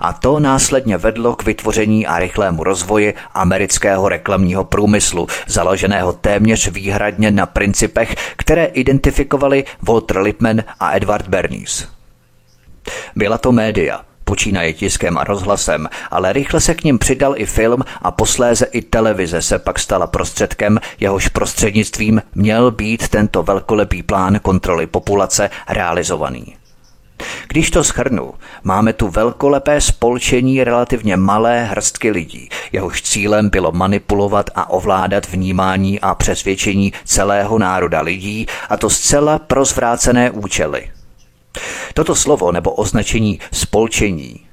[0.00, 7.30] A to následně vedlo k vytvoření a rychlému rozvoji amerického reklamního průmyslu, založeného téměř výhradně
[7.30, 11.88] na principech, které identifikovali Walter Lippmann a Edward Bernays.
[13.16, 17.80] Byla to média, počínaje tiskem a rozhlasem, ale rychle se k ním přidal i film
[18.02, 24.38] a posléze i televize se pak stala prostředkem, jehož prostřednictvím měl být tento velkolepý plán
[24.38, 26.56] kontroly populace realizovaný.
[27.48, 34.50] Když to schrnu, máme tu velkolepé spolčení relativně malé hrstky lidí, jehož cílem bylo manipulovat
[34.54, 40.90] a ovládat vnímání a přesvědčení celého národa lidí, a to zcela pro zvrácené účely.
[41.94, 44.48] Toto slovo nebo označení spolčení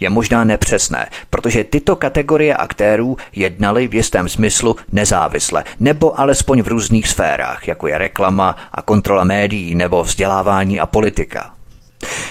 [0.00, 6.68] je možná nepřesné, protože tyto kategorie aktérů jednaly v jistém smyslu nezávisle, nebo alespoň v
[6.68, 11.54] různých sférách, jako je reklama a kontrola médií nebo vzdělávání a politika.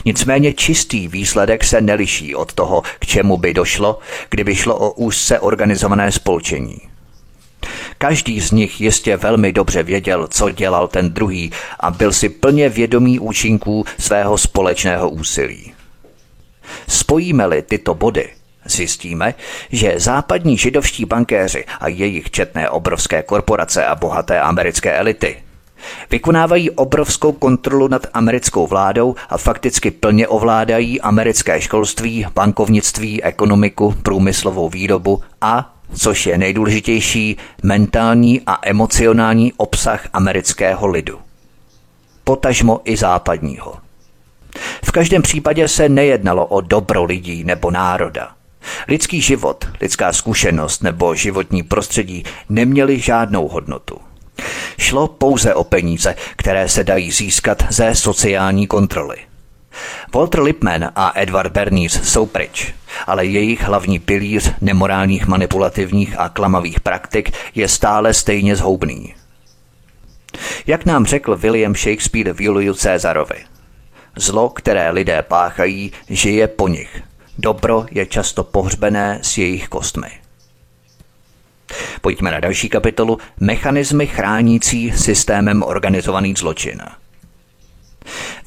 [0.05, 5.39] Nicméně čistý výsledek se neliší od toho, k čemu by došlo, kdyby šlo o úzce
[5.39, 6.92] organizované spolčení.
[8.03, 12.69] Každý z nich jistě velmi dobře věděl, co dělal ten druhý a byl si plně
[12.69, 15.73] vědomý účinků svého společného úsilí.
[16.87, 18.29] Spojíme-li tyto body,
[18.65, 19.33] zjistíme,
[19.71, 25.37] že západní židovští bankéři a jejich četné obrovské korporace a bohaté americké elity
[26.11, 34.69] Vykonávají obrovskou kontrolu nad americkou vládou a fakticky plně ovládají americké školství, bankovnictví, ekonomiku, průmyslovou
[34.69, 41.19] výrobu a, což je nejdůležitější, mentální a emocionální obsah amerického lidu.
[42.23, 43.75] Potažmo i západního.
[44.85, 48.31] V každém případě se nejednalo o dobro lidí nebo národa.
[48.87, 53.97] Lidský život, lidská zkušenost nebo životní prostředí neměli žádnou hodnotu.
[54.77, 59.17] Šlo pouze o peníze, které se dají získat ze sociální kontroly.
[60.13, 62.73] Walter Lippmann a Edward Bernays jsou pryč,
[63.07, 69.15] ale jejich hlavní pilíř nemorálních manipulativních a klamavých praktik je stále stejně zhoubný.
[70.67, 73.45] Jak nám řekl William Shakespeare v Juliu Caesarovi,
[74.15, 77.01] zlo, které lidé páchají, žije po nich.
[77.37, 80.07] Dobro je často pohřbené s jejich kostmi.
[82.01, 86.81] Pojďme na další kapitolu Mechanismy chránící systémem organizovaný zločin.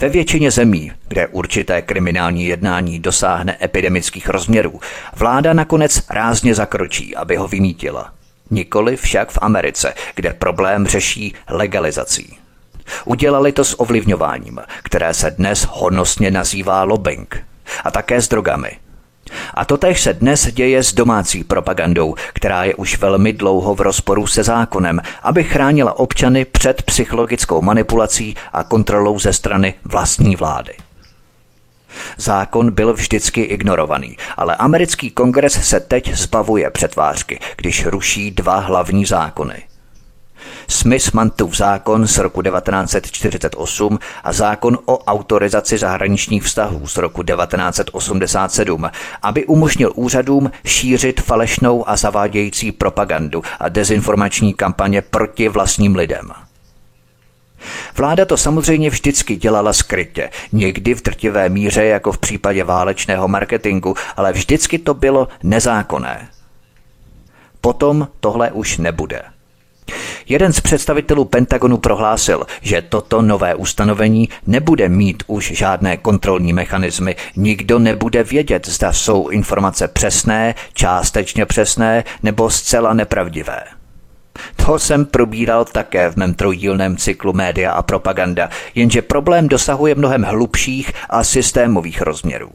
[0.01, 4.81] Ve většině zemí, kde určité kriminální jednání dosáhne epidemických rozměrů,
[5.16, 8.12] vláda nakonec rázně zakročí, aby ho vymítila.
[8.51, 12.38] Nikoli však v Americe, kde problém řeší legalizací.
[13.05, 17.45] Udělali to s ovlivňováním, které se dnes honosně nazývá lobbying,
[17.85, 18.71] a také s drogami–
[19.55, 24.27] a totež se dnes děje s domácí propagandou, která je už velmi dlouho v rozporu
[24.27, 30.73] se zákonem, aby chránila občany před psychologickou manipulací a kontrolou ze strany vlastní vlády.
[32.17, 39.05] Zákon byl vždycky ignorovaný, ale americký kongres se teď zbavuje přetvářky, když ruší dva hlavní
[39.05, 39.62] zákony–
[40.69, 48.91] Smith-Mantův zákon z roku 1948 a zákon o autorizaci zahraničních vztahů z roku 1987,
[49.23, 56.31] aby umožnil úřadům šířit falešnou a zavádějící propagandu a dezinformační kampaně proti vlastním lidem.
[57.97, 63.95] Vláda to samozřejmě vždycky dělala skrytě, někdy v drtivé míře jako v případě válečného marketingu,
[64.17, 66.29] ale vždycky to bylo nezákonné.
[67.61, 69.36] Potom tohle už nebude.
[70.29, 77.16] Jeden z představitelů Pentagonu prohlásil, že toto nové ustanovení nebude mít už žádné kontrolní mechanismy,
[77.37, 83.62] nikdo nebude vědět, zda jsou informace přesné, částečně přesné nebo zcela nepravdivé.
[84.66, 90.22] To jsem probíral také v mém trojdílném cyklu Média a propaganda, jenže problém dosahuje mnohem
[90.22, 92.51] hlubších a systémových rozměrů.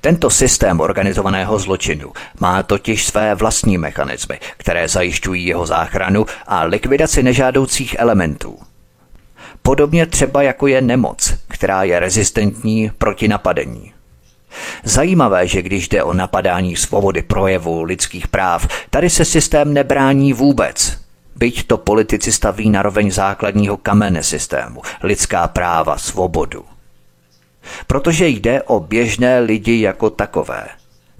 [0.00, 7.22] Tento systém organizovaného zločinu má totiž své vlastní mechanismy, které zajišťují jeho záchranu a likvidaci
[7.22, 8.58] nežádoucích elementů.
[9.62, 13.92] Podobně třeba jako je nemoc, která je rezistentní proti napadení.
[14.84, 20.98] Zajímavé, že když jde o napadání svobody projevu lidských práv, tady se systém nebrání vůbec.
[21.36, 26.64] Byť to politici staví na roveň základního kamene systému, lidská práva, svobodu
[27.86, 30.68] protože jde o běžné lidi jako takové.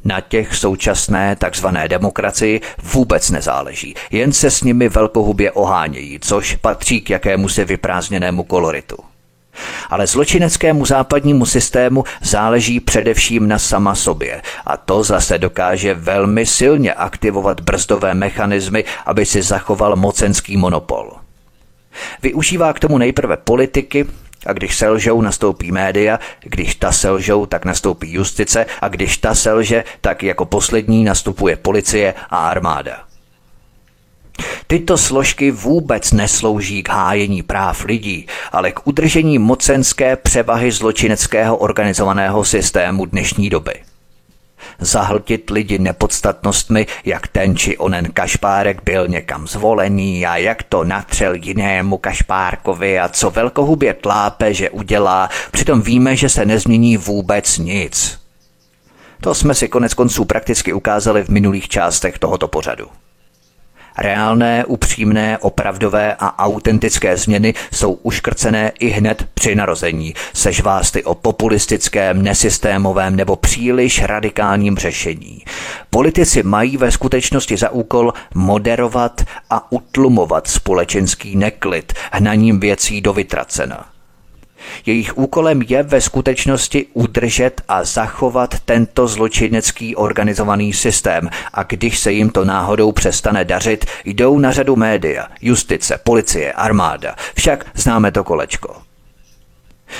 [0.04, 7.00] Na těch současné takzvané demokracii vůbec nezáleží, jen se s nimi velkohubě ohánějí, což patří
[7.00, 8.96] k jakému se vyprázdněnému koloritu.
[9.90, 16.94] Ale zločineckému západnímu systému záleží především na sama sobě a to zase dokáže velmi silně
[16.94, 21.12] aktivovat brzdové mechanismy, aby si zachoval mocenský monopol.
[22.22, 24.06] Využívá k tomu nejprve politiky,
[24.46, 29.84] a když selžou, nastoupí média, když ta selžou, tak nastoupí justice a když ta selže,
[30.00, 33.04] tak jako poslední nastupuje policie a armáda.
[34.66, 42.44] Tyto složky vůbec neslouží k hájení práv lidí, ale k udržení mocenské převahy zločineckého organizovaného
[42.44, 43.89] systému dnešní doby
[44.78, 51.34] zahltit lidi nepodstatnostmi, jak ten či onen kašpárek byl někam zvolený a jak to natřel
[51.34, 58.20] jinému kašpárkovi a co velkohubě tlápe, že udělá, přitom víme, že se nezmění vůbec nic.
[59.20, 62.88] To jsme si konec konců prakticky ukázali v minulých částech tohoto pořadu.
[64.00, 70.14] Reálné, upřímné, opravdové a autentické změny jsou uškrcené i hned při narození.
[70.34, 75.44] Sež vás ty o populistickém, nesystémovém nebo příliš radikálním řešení.
[75.90, 83.86] Politici mají ve skutečnosti za úkol moderovat a utlumovat společenský neklid hnaním věcí do vytracena.
[84.86, 92.12] Jejich úkolem je ve skutečnosti udržet a zachovat tento zločinecký organizovaný systém a když se
[92.12, 97.14] jim to náhodou přestane dařit, jdou na řadu média, justice, policie, armáda.
[97.34, 98.76] Však známe to kolečko.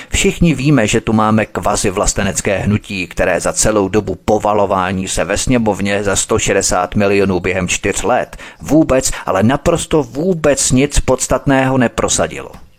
[0.08, 5.38] Všichni víme, že tu máme kvazi vlastenecké hnutí, které za celou dobu povalování se ve
[5.38, 12.69] sněmovně za 160 milionů během čtyř let vůbec, ale naprosto vůbec nic podstatného neprosadilo.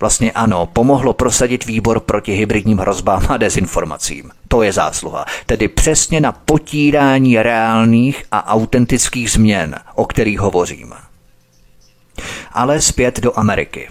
[0.00, 4.30] Vlastně ano, pomohlo prosadit výbor proti hybridním hrozbám a dezinformacím.
[4.48, 5.24] To je zásluha.
[5.46, 10.94] Tedy přesně na potírání reálných a autentických změn, o kterých hovořím.
[12.52, 13.88] Ale zpět do Ameriky.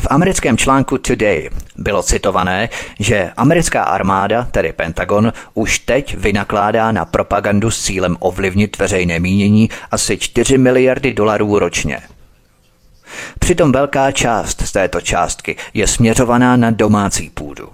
[0.00, 7.04] V americkém článku Today bylo citované, že americká armáda, tedy Pentagon, už teď vynakládá na
[7.04, 12.00] propagandu s cílem ovlivnit veřejné mínění asi 4 miliardy dolarů ročně–
[13.38, 17.68] Přitom velká část z této částky je směřovaná na domácí půdu.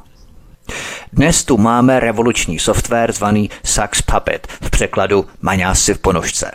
[1.13, 6.51] Dnes tu máme revoluční software zvaný Sax Puppet, v překladu maňásy v ponožce.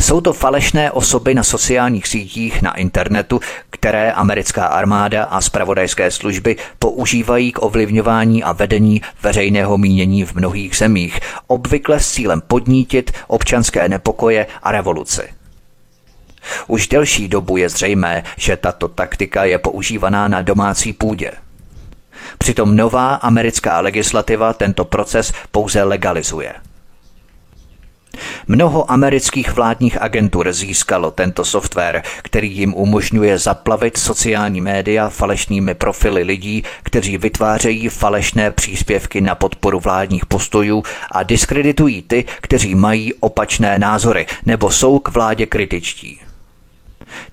[0.00, 3.40] Jsou to falešné osoby na sociálních sítích na internetu,
[3.70, 10.76] které americká armáda a spravodajské služby používají k ovlivňování a vedení veřejného mínění v mnohých
[10.76, 15.41] zemích, obvykle s cílem podnítit občanské nepokoje a revoluci.
[16.66, 21.32] Už delší dobu je zřejmé, že tato taktika je používaná na domácí půdě.
[22.38, 26.54] Přitom nová americká legislativa tento proces pouze legalizuje.
[28.46, 36.22] Mnoho amerických vládních agentur získalo tento software, který jim umožňuje zaplavit sociální média falešnými profily
[36.22, 43.78] lidí, kteří vytvářejí falešné příspěvky na podporu vládních postojů a diskreditují ty, kteří mají opačné
[43.78, 46.20] názory nebo jsou k vládě kritičtí.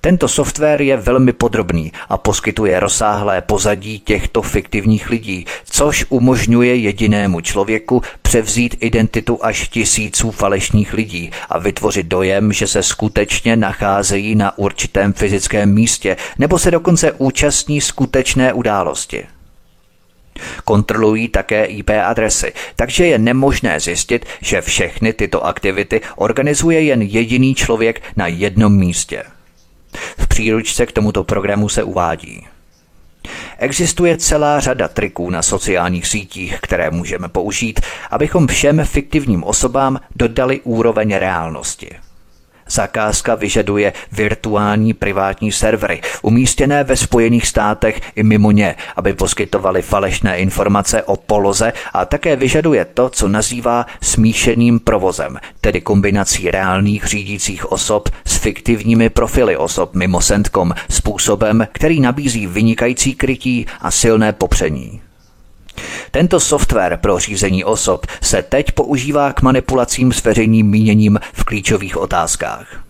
[0.00, 7.40] Tento software je velmi podrobný a poskytuje rozsáhlé pozadí těchto fiktivních lidí, což umožňuje jedinému
[7.40, 14.58] člověku převzít identitu až tisíců falešných lidí a vytvořit dojem, že se skutečně nacházejí na
[14.58, 19.26] určitém fyzickém místě nebo se dokonce účastní skutečné události.
[20.64, 27.54] Kontrolují také IP adresy, takže je nemožné zjistit, že všechny tyto aktivity organizuje jen jediný
[27.54, 29.22] člověk na jednom místě.
[30.18, 32.46] V příručce k tomuto programu se uvádí.
[33.58, 37.80] Existuje celá řada triků na sociálních sítích, které můžeme použít,
[38.10, 41.90] abychom všem fiktivním osobám dodali úroveň reálnosti.
[42.70, 50.38] Zakázka vyžaduje virtuální privátní servery, umístěné ve Spojených státech i mimo ně, aby poskytovaly falešné
[50.38, 57.72] informace o poloze a také vyžaduje to, co nazývá smíšeným provozem, tedy kombinací reálných řídících
[57.72, 65.00] osob s fiktivními profily osob mimo Sendcom způsobem, který nabízí vynikající krytí a silné popření.
[66.10, 71.96] Tento software pro řízení osob se teď používá k manipulacím s veřejným míněním v klíčových
[71.96, 72.84] otázkách.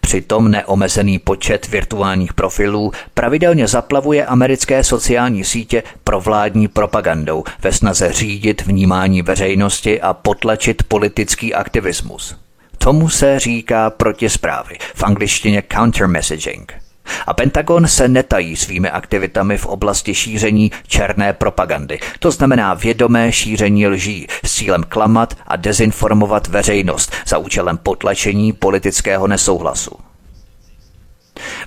[0.00, 8.66] Přitom neomezený počet virtuálních profilů pravidelně zaplavuje americké sociální sítě provládní propagandou ve snaze řídit
[8.66, 12.36] vnímání veřejnosti a potlačit politický aktivismus.
[12.78, 16.72] Tomu se říká protisprávy, v angličtině countermessaging–
[17.26, 23.86] a Pentagon se netají svými aktivitami v oblasti šíření černé propagandy, to znamená vědomé šíření
[23.86, 29.90] lží s cílem klamat a dezinformovat veřejnost za účelem potlačení politického nesouhlasu.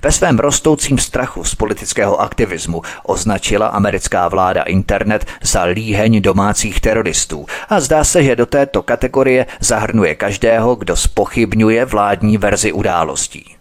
[0.02, 7.46] Ve svém rostoucím strachu z politického aktivismu označila americká vláda internet za líheň domácích teroristů
[7.70, 13.61] a zdá se, že do této kategorie zahrnuje každého, kdo spochybňuje vládní verzi událostí.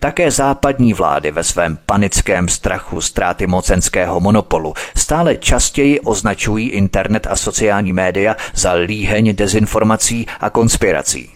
[0.00, 7.36] Také západní vlády ve svém panickém strachu ztráty mocenského monopolu stále častěji označují internet a
[7.36, 11.30] sociální média za líheň dezinformací a konspirací.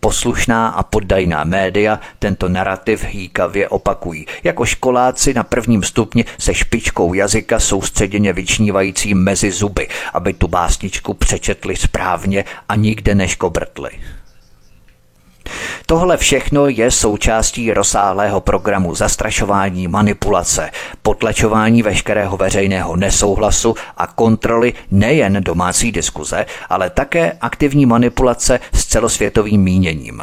[0.00, 7.14] Poslušná a poddajná média tento narrativ hýkavě opakují, jako školáci na prvním stupni se špičkou
[7.14, 13.90] jazyka soustředěně vyčnívající mezi zuby, aby tu básničku přečetli správně a nikde neškobrtli.
[15.86, 20.70] Tohle všechno je součástí rozsáhlého programu zastrašování, manipulace,
[21.02, 29.62] potlačování veškerého veřejného nesouhlasu a kontroly nejen domácí diskuze, ale také aktivní manipulace s celosvětovým
[29.62, 30.22] míněním.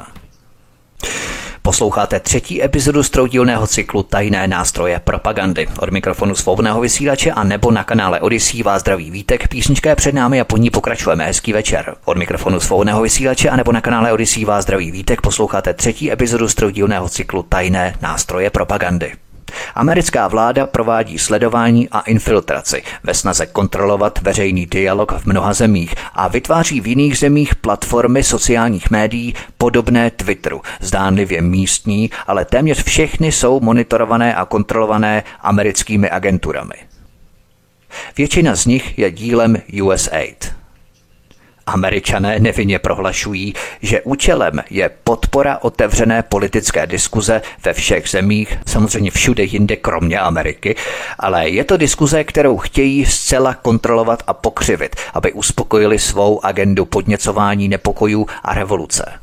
[1.68, 5.68] Posloucháte třetí epizodu stroudílného cyklu Tajné nástroje propagandy.
[5.80, 10.16] Od mikrofonu svobodného vysílače a nebo na kanále Odisí vás zdraví vítek, písnička je před
[10.16, 11.26] námi a po ní pokračujeme.
[11.26, 11.96] Hezký večer.
[12.06, 16.50] Od mikrofonu svobodného vysílače a nebo na kanále Odisí vás zdraví vítek, posloucháte třetí epizodu
[16.50, 19.12] stroudílného cyklu Tajné nástroje propagandy.
[19.76, 26.28] Americká vláda provádí sledování a infiltraci ve snaze kontrolovat veřejný dialog v mnoha zemích a
[26.28, 33.60] vytváří v jiných zemích platformy sociálních médií podobné Twitteru, zdánlivě místní, ale téměř všechny jsou
[33.60, 36.76] monitorované a kontrolované americkými agenturami.
[38.18, 40.57] Většina z nich je dílem USAID.
[41.68, 49.44] Američané nevinně prohlašují, že účelem je podpora otevřené politické diskuze ve všech zemích, samozřejmě všude
[49.44, 50.76] jinde kromě Ameriky,
[51.20, 57.68] ale je to diskuze, kterou chtějí zcela kontrolovat a pokřivit, aby uspokojili svou agendu podněcování
[57.70, 59.14] nepokojů a revoluce.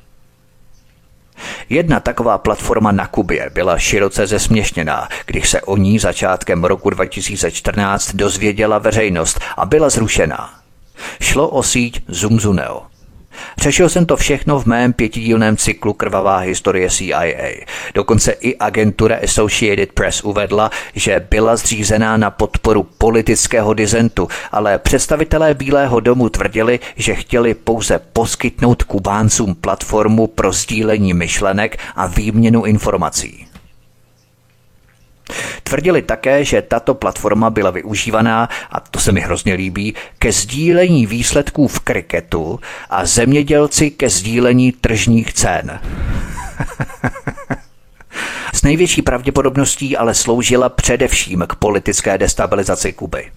[1.68, 8.14] Jedna taková platforma na Kubě byla široce zesměšněná, když se o ní začátkem roku 2014
[8.14, 10.63] dozvěděla veřejnost a byla zrušená.
[11.20, 12.94] Šlo o síť Zumzuneo.
[13.58, 17.50] Řešil jsem to všechno v mém pětidílném cyklu Krvavá historie CIA.
[17.94, 25.54] Dokonce i agentura Associated Press uvedla, že byla zřízená na podporu politického dizentu, ale představitelé
[25.54, 33.46] Bílého domu tvrdili, že chtěli pouze poskytnout Kubáncům platformu pro sdílení myšlenek a výměnu informací.
[35.62, 41.06] Tvrdili také, že tato platforma byla využívaná, a to se mi hrozně líbí, ke sdílení
[41.06, 42.60] výsledků v kriketu
[42.90, 45.80] a zemědělci ke sdílení tržních cen.
[48.54, 53.30] S největší pravděpodobností ale sloužila především k politické destabilizaci Kuby.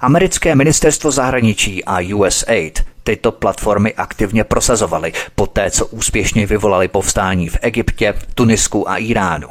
[0.00, 7.58] Americké ministerstvo zahraničí a USAID tyto platformy aktivně prosazovaly, poté co úspěšně vyvolali povstání v
[7.62, 9.48] Egyptě, Tunisku a Iránu.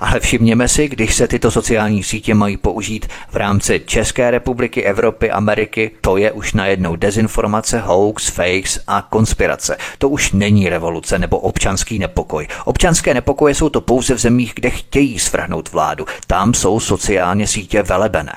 [0.00, 5.30] Ale všimněme si, když se tyto sociální sítě mají použít v rámci České republiky, Evropy,
[5.30, 9.76] Ameriky, to je už najednou dezinformace, hoax, fakes a konspirace.
[9.98, 12.48] To už není revoluce nebo občanský nepokoj.
[12.64, 16.06] Občanské nepokoje jsou to pouze v zemích, kde chtějí svrhnout vládu.
[16.26, 18.36] Tam jsou sociálně sítě velebené.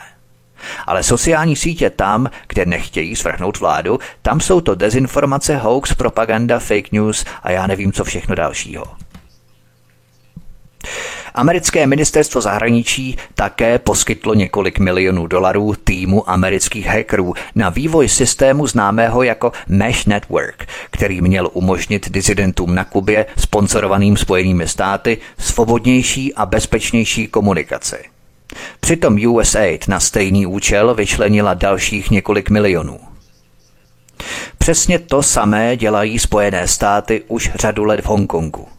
[0.87, 6.91] Ale sociální sítě tam, kde nechtějí svrhnout vládu, tam jsou to dezinformace, hoax, propaganda, fake
[6.91, 8.85] news a já nevím, co všechno dalšího.
[11.35, 19.23] Americké ministerstvo zahraničí také poskytlo několik milionů dolarů týmu amerických hackerů na vývoj systému známého
[19.23, 27.27] jako Mesh Network, který měl umožnit disidentům na Kubě, sponsorovaným Spojenými státy, svobodnější a bezpečnější
[27.27, 27.97] komunikaci.
[28.79, 32.99] Přitom USAID na stejný účel vyčlenila dalších několik milionů.
[34.57, 38.74] Přesně to samé dělají Spojené státy už řadu let v Hongkongu.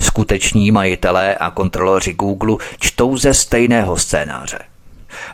[0.00, 4.58] Skuteční majitelé a kontroloři Google čtou ze stejného scénáře.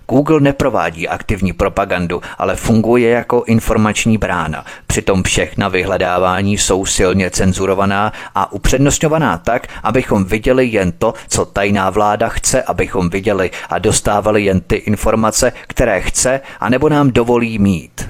[0.09, 4.65] Google neprovádí aktivní propagandu, ale funguje jako informační brána.
[4.87, 11.91] Přitom všechna vyhledávání jsou silně cenzurovaná a upřednostňovaná tak, abychom viděli jen to, co tajná
[11.91, 18.09] vláda chce, abychom viděli a dostávali jen ty informace, které chce, anebo nám dovolí mít.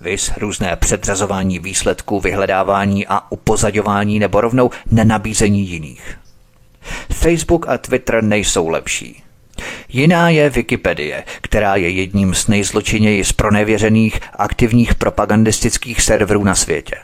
[0.00, 6.18] Vys různé předřazování výsledků, vyhledávání a upozadování nebo rovnou nenabízení jiných.
[7.12, 9.22] Facebook a Twitter nejsou lepší.
[9.88, 16.96] Jiná je Wikipedie, která je jedním z nejzločinněji zpronevěřených aktivních propagandistických serverů na světě.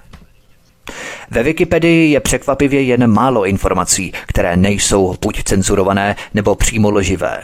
[1.30, 7.42] Ve Wikipedii je překvapivě jen málo informací, které nejsou buď cenzurované nebo přímo loživé.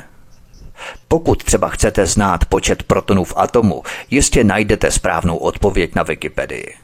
[1.08, 6.74] Pokud třeba chcete znát počet protonů v atomu, jistě najdete správnou odpověď na Wikipedii.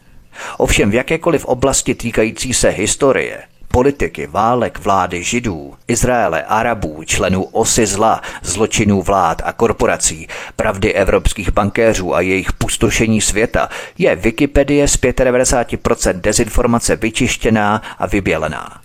[0.58, 7.86] Ovšem v jakékoliv oblasti týkající se historie, politiky, válek vlády židů, Izraele, Arabů, členů osy
[7.86, 13.68] zla, zločinů vlád a korporací, pravdy evropských bankéřů a jejich pustošení světa,
[13.98, 18.80] je Wikipedie z 95% dezinformace vyčištěná a vybělená.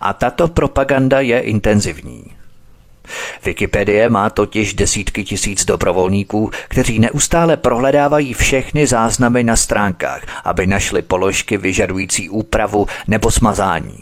[0.00, 2.35] A tato propaganda je intenzivní.
[3.44, 11.02] Wikipedie má totiž desítky tisíc dobrovolníků, kteří neustále prohledávají všechny záznamy na stránkách, aby našli
[11.02, 13.98] položky vyžadující úpravu nebo smazání.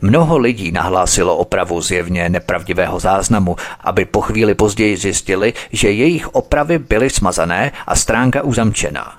[0.00, 6.78] Mnoho lidí nahlásilo opravu zjevně nepravdivého záznamu, aby po chvíli později zjistili, že jejich opravy
[6.78, 9.18] byly smazané a stránka uzamčená.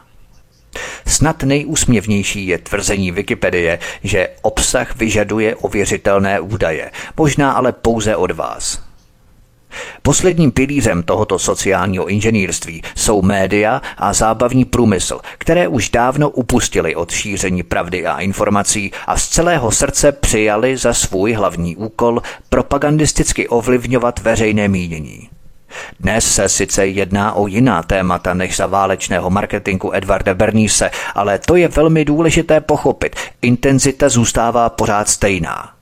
[1.07, 8.84] Snad nejúsměvnější je tvrzení Wikipedie, že obsah vyžaduje ověřitelné údaje, možná ale pouze od vás.
[10.01, 17.11] Posledním pilířem tohoto sociálního inženýrství jsou média a zábavní průmysl, které už dávno upustili od
[17.11, 24.19] šíření pravdy a informací a z celého srdce přijali za svůj hlavní úkol propagandisticky ovlivňovat
[24.19, 25.29] veřejné mínění.
[25.99, 31.55] Dnes se sice jedná o jiná témata než za válečného marketingu Edvarda Berníse, ale to
[31.55, 33.15] je velmi důležité pochopit.
[33.41, 35.74] Intenzita zůstává pořád stejná.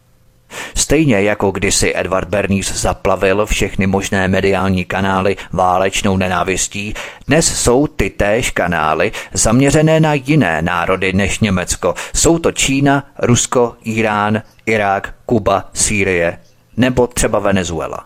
[0.75, 6.93] Stejně jako kdysi Edward Bernays zaplavil všechny možné mediální kanály válečnou nenávistí,
[7.27, 11.93] dnes jsou ty též kanály zaměřené na jiné národy než Německo.
[12.13, 16.37] Jsou to Čína, Rusko, Irán, Irák, Kuba, Sýrie
[16.77, 18.05] nebo třeba Venezuela.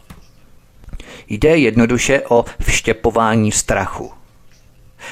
[1.28, 4.12] Jde jednoduše o vštěpování strachu.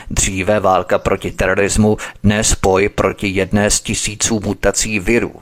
[0.10, 5.34] Dříve válka proti terorismu, dnes boj proti jedné z tisíců mutací virů.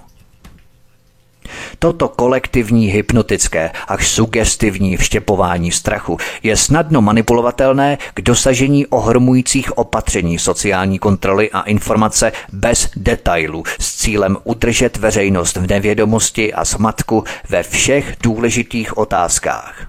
[1.80, 11.00] Toto kolektivní hypnotické až sugestivní vštěpování strachu je snadno manipulovatelné k dosažení ohromujících opatření sociální
[11.00, 18.16] kontroly a informace bez detailů s cílem udržet veřejnost v nevědomosti a smatku ve všech
[18.24, 19.88] důležitých otázkách.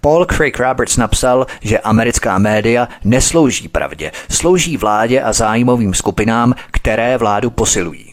[0.00, 7.18] Paul Craig Roberts napsal, že americká média neslouží pravdě, slouží vládě a zájmovým skupinám, které
[7.18, 8.11] vládu posilují.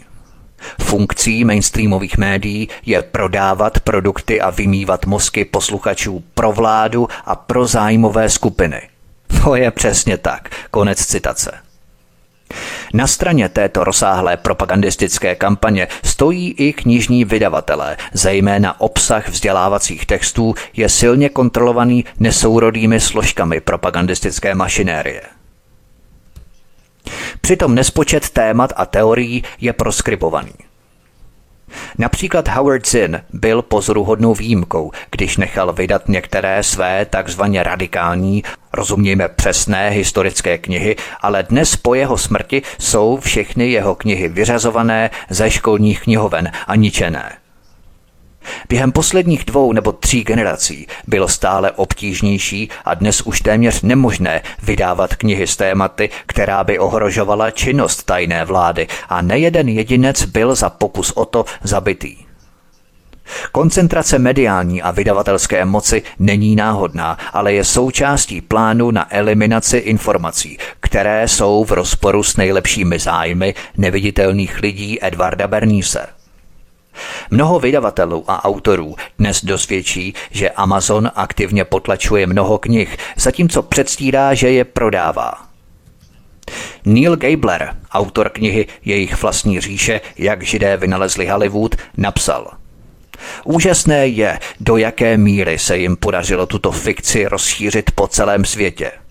[0.82, 8.30] Funkcí mainstreamových médií je prodávat produkty a vymývat mozky posluchačů pro vládu a pro zájmové
[8.30, 8.82] skupiny.
[9.44, 10.50] To je přesně tak.
[10.72, 11.52] Konec citace.
[12.94, 20.90] Na straně této rozsáhlé propagandistické kampaně stojí i knižní vydavatelé, zejména obsah vzdělávacích textů je
[20.90, 25.39] silně kontrolovaný nesourodými složkami propagandistické mašinérie.
[27.42, 30.54] Přitom nespočet témat a teorií je proskribovaný.
[31.98, 38.44] Například Howard Zinn byl pozoruhodnou výjimkou, když nechal vydat některé své takzvaně radikální,
[38.74, 45.52] rozumějme přesné historické knihy, ale dnes po jeho smrti jsou všechny jeho knihy vyřazované ze
[45.52, 47.32] školních knihoven a ničené.
[48.70, 55.16] Během posledních dvou nebo tří generací bylo stále obtížnější a dnes už téměř nemožné vydávat
[55.16, 61.12] knihy s tématy, která by ohrožovala činnost tajné vlády a nejeden jedinec byl za pokus
[61.12, 62.30] o to zabitý.
[63.52, 71.28] Koncentrace mediální a vydavatelské moci není náhodná, ale je součástí plánu na eliminaci informací, které
[71.28, 76.19] jsou v rozporu s nejlepšími zájmy neviditelných lidí Edvarda Berníse.
[77.30, 84.52] Mnoho vydavatelů a autorů dnes dosvědčí, že Amazon aktivně potlačuje mnoho knih, zatímco předstírá, že
[84.52, 85.34] je prodává.
[86.86, 92.52] Neil Gabler, autor knihy Jejich vlastní říše, jak židé vynalezli Hollywood, napsal–
[93.44, 98.92] Úžasné je, do jaké míry se jim podařilo tuto fikci rozšířit po celém světě–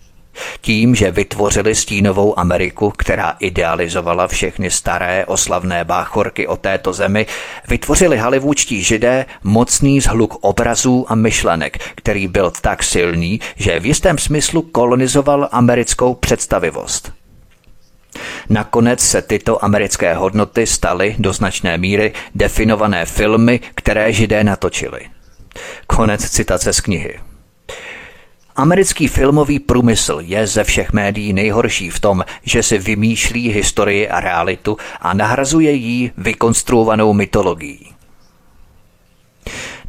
[0.61, 7.25] tím, že vytvořili stínovou Ameriku, která idealizovala všechny staré oslavné báchorky o této zemi,
[7.67, 14.17] vytvořili hollywoodští židé mocný zhluk obrazů a myšlenek, který byl tak silný, že v jistém
[14.17, 17.11] smyslu kolonizoval americkou představivost.
[18.49, 25.01] Nakonec se tyto americké hodnoty staly do značné míry definované filmy, které židé natočili.
[25.87, 27.19] Konec citace z knihy.
[28.59, 34.19] Americký filmový průmysl je ze všech médií nejhorší v tom, že si vymýšlí historii a
[34.19, 37.93] realitu a nahrazuje ji vykonstruovanou mytologií.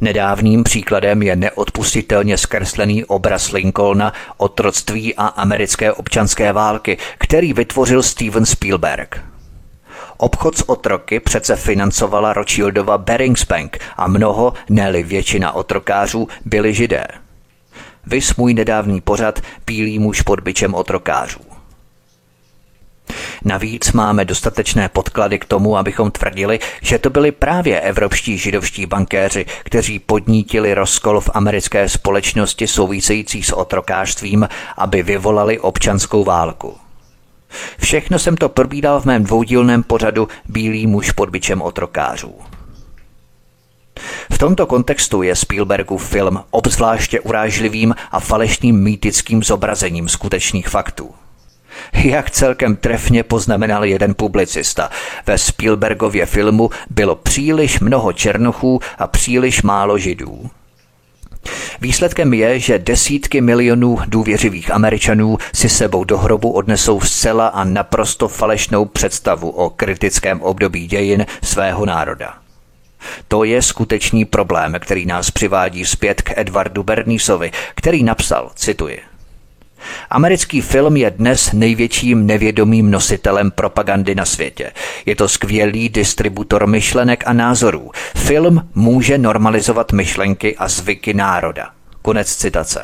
[0.01, 8.45] Nedávným příkladem je neodpustitelně zkreslený obraz Lincolna, otroctví a americké občanské války, který vytvořil Steven
[8.45, 9.23] Spielberg.
[10.17, 17.07] Obchod s otroky přece financovala Rothschildova Barings Bank a mnoho, ne většina otrokářů, byli židé.
[18.05, 21.39] Vys můj nedávný pořad Bílý muž pod byčem otrokářů.
[23.45, 29.45] Navíc máme dostatečné podklady k tomu, abychom tvrdili, že to byli právě evropští židovští bankéři,
[29.63, 34.47] kteří podnítili rozkol v americké společnosti související s otrokářstvím,
[34.77, 36.77] aby vyvolali občanskou válku.
[37.79, 42.50] Všechno jsem to probídal v mém dvoudílném pořadu Bílý muž pod bičem otrokářů.
[44.31, 51.11] V tomto kontextu je Spielbergův film obzvláště urážlivým a falešným mýtickým zobrazením skutečných faktů.
[51.93, 54.89] Jak celkem trefně poznamenal jeden publicista,
[55.25, 60.49] ve Spielbergově filmu bylo příliš mnoho černochů a příliš málo židů.
[61.81, 68.27] Výsledkem je, že desítky milionů důvěřivých Američanů si sebou do hrobu odnesou zcela a naprosto
[68.27, 72.40] falešnou představu o kritickém období dějin svého národa.
[73.27, 79.01] To je skutečný problém, který nás přivádí zpět k Edwardu Bernisovi, který napsal, cituji,
[80.09, 84.71] Americký film je dnes největším nevědomým nositelem propagandy na světě.
[85.05, 87.91] Je to skvělý distributor myšlenek a názorů.
[88.15, 91.69] Film může normalizovat myšlenky a zvyky národa.
[92.01, 92.83] Konec citace.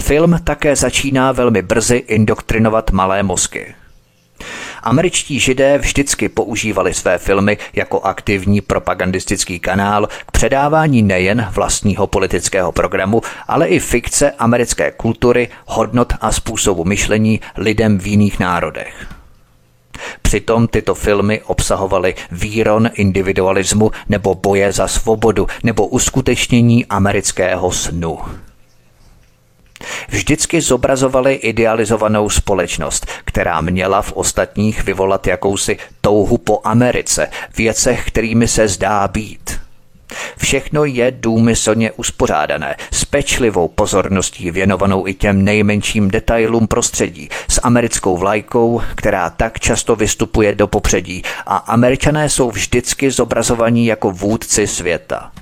[0.00, 3.74] Film také začíná velmi brzy indoktrinovat malé mozky.
[4.86, 12.72] Američtí židé vždycky používali své filmy jako aktivní propagandistický kanál k předávání nejen vlastního politického
[12.72, 19.06] programu, ale i fikce americké kultury, hodnot a způsobu myšlení lidem v jiných národech.
[20.22, 28.18] Přitom tyto filmy obsahovaly výron individualismu nebo boje za svobodu nebo uskutečnění amerického snu.
[30.08, 38.48] Vždycky zobrazovali idealizovanou společnost, která měla v ostatních vyvolat jakousi touhu po Americe, věcech, kterými
[38.48, 39.60] se zdá být.
[40.36, 48.16] Všechno je důmyslně uspořádané, s pečlivou pozorností věnovanou i těm nejmenším detailům prostředí, s americkou
[48.16, 55.32] vlajkou, která tak často vystupuje do popředí a američané jsou vždycky zobrazovaní jako vůdci světa.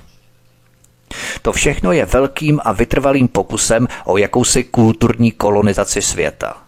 [1.41, 6.65] To všechno je velkým a vytrvalým pokusem o jakousi kulturní kolonizaci světa.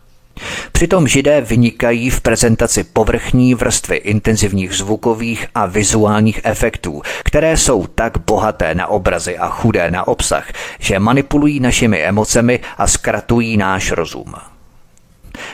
[0.72, 8.18] Přitom židé vynikají v prezentaci povrchní vrstvy intenzivních zvukových a vizuálních efektů, které jsou tak
[8.18, 10.48] bohaté na obrazy a chudé na obsah,
[10.80, 14.34] že manipulují našimi emocemi a zkratují náš rozum.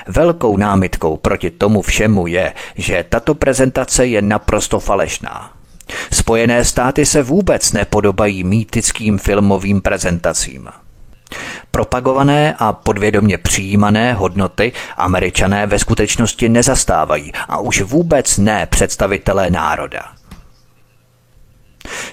[0.07, 5.51] Velkou námitkou proti tomu všemu je, že tato prezentace je naprosto falešná.
[6.11, 10.69] Spojené státy se vůbec nepodobají mýtickým filmovým prezentacím.
[11.71, 20.01] Propagované a podvědomě přijímané hodnoty američané ve skutečnosti nezastávají a už vůbec ne představitelé národa.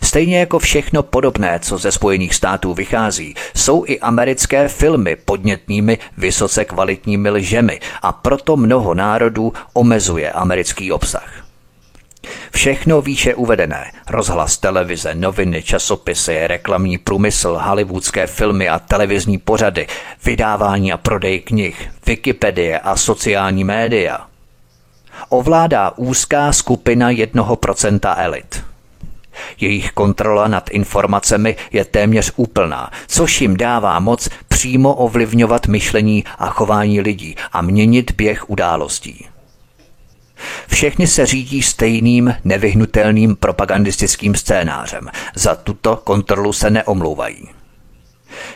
[0.02, 6.64] Stejně jako všechno podobné, co ze Spojených států vychází, jsou i americké filmy podnětnými, vysoce
[6.64, 11.39] kvalitními lžemi a proto mnoho národů omezuje americký obsah.
[12.52, 19.86] Všechno výše uvedené, rozhlas, televize, noviny, časopisy, reklamní průmysl, hollywoodské filmy a televizní pořady,
[20.24, 24.26] vydávání a prodej knih, Wikipedie a sociální média.
[25.28, 28.64] Ovládá úzká skupina jednoho procenta elit.
[29.60, 36.46] Jejich kontrola nad informacemi je téměř úplná, což jim dává moc přímo ovlivňovat myšlení a
[36.46, 39.26] chování lidí a měnit běh událostí.
[40.68, 45.08] Všechny se řídí stejným nevyhnutelným propagandistickým scénářem.
[45.34, 47.48] Za tuto kontrolu se neomlouvají.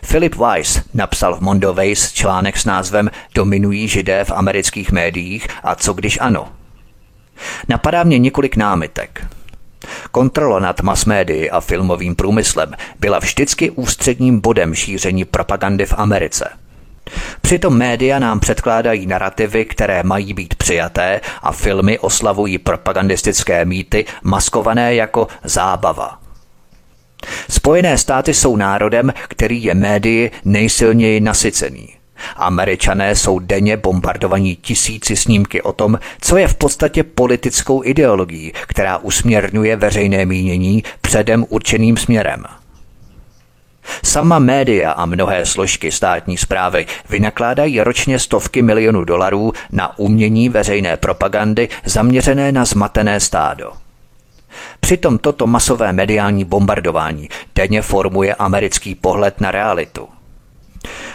[0.09, 5.93] Philip Weiss napsal v Mondoways článek s názvem Dominují židé v amerických médiích a co
[5.93, 6.53] když ano?
[7.69, 9.27] Napadá mě několik námitek.
[10.11, 16.49] Kontrola nad masmédii a filmovým průmyslem byla vždycky ústředním bodem šíření propagandy v Americe–
[17.41, 24.95] Přitom média nám předkládají narrativy, které mají být přijaté a filmy oslavují propagandistické mýty maskované
[24.95, 26.19] jako zábava.
[27.51, 31.89] Spojené státy jsou národem, který je médii nejsilněji nasycený.
[32.37, 38.99] Američané jsou denně bombardovaní tisíci snímky o tom, co je v podstatě politickou ideologií, která
[38.99, 42.45] usměrňuje veřejné mínění předem určeným směrem.
[44.05, 50.97] Sama média a mnohé složky státní zprávy vynakládají ročně stovky milionů dolarů na umění veřejné
[50.97, 53.73] propagandy zaměřené na zmatené stádo.
[54.81, 60.09] Přitom toto masové mediální bombardování denně formuje americký pohled na realitu.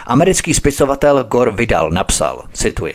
[0.06, 2.94] Americký spisovatel Gore Vidal napsal, cituji,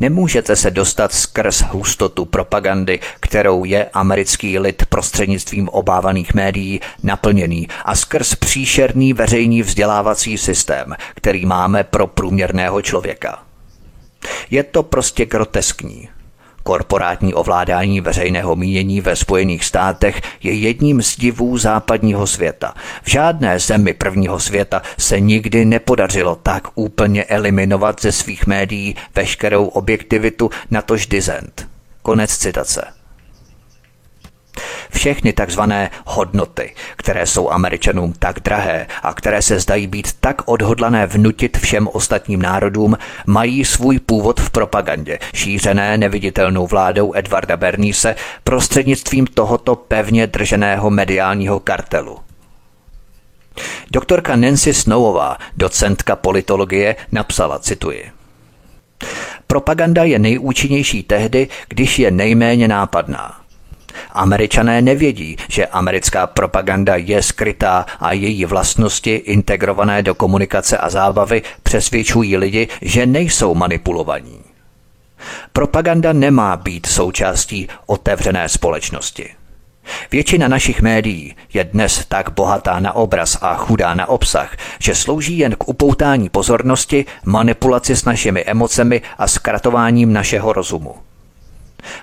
[0.00, 7.94] Nemůžete se dostat skrz hustotu propagandy, kterou je americký lid prostřednictvím obávaných médií naplněný a
[7.96, 13.42] skrz příšerný veřejný vzdělávací systém, který máme pro průměrného člověka.
[14.50, 16.08] Je to prostě groteskní.
[16.68, 22.74] Korporátní ovládání veřejného mínění ve Spojených státech je jedním z divů západního světa.
[23.02, 29.66] V žádné zemi prvního světa se nikdy nepodařilo tak úplně eliminovat ze svých médií veškerou
[29.66, 31.68] objektivitu natož dizent.
[32.02, 32.97] Konec citace.
[34.94, 41.06] Všechny takzvané hodnoty, které jsou Američanům tak drahé a které se zdají být tak odhodlané
[41.06, 49.26] vnutit všem ostatním národům, mají svůj původ v propagandě, šířené neviditelnou vládou Edvarda Bernise prostřednictvím
[49.26, 52.18] tohoto pevně drženého mediálního kartelu.
[53.90, 58.10] Doktorka Nancy Snowová, docentka politologie, napsala, cituji.
[59.46, 63.37] Propaganda je nejúčinnější tehdy, když je nejméně nápadná.
[64.12, 71.42] Američané nevědí, že americká propaganda je skrytá a její vlastnosti integrované do komunikace a zábavy
[71.62, 74.40] přesvědčují lidi, že nejsou manipulovaní.
[75.52, 79.28] Propaganda nemá být součástí otevřené společnosti.
[80.10, 85.38] Většina našich médií je dnes tak bohatá na obraz a chudá na obsah, že slouží
[85.38, 91.07] jen k upoutání pozornosti, manipulaci s našimi emocemi a zkratováním našeho rozumu.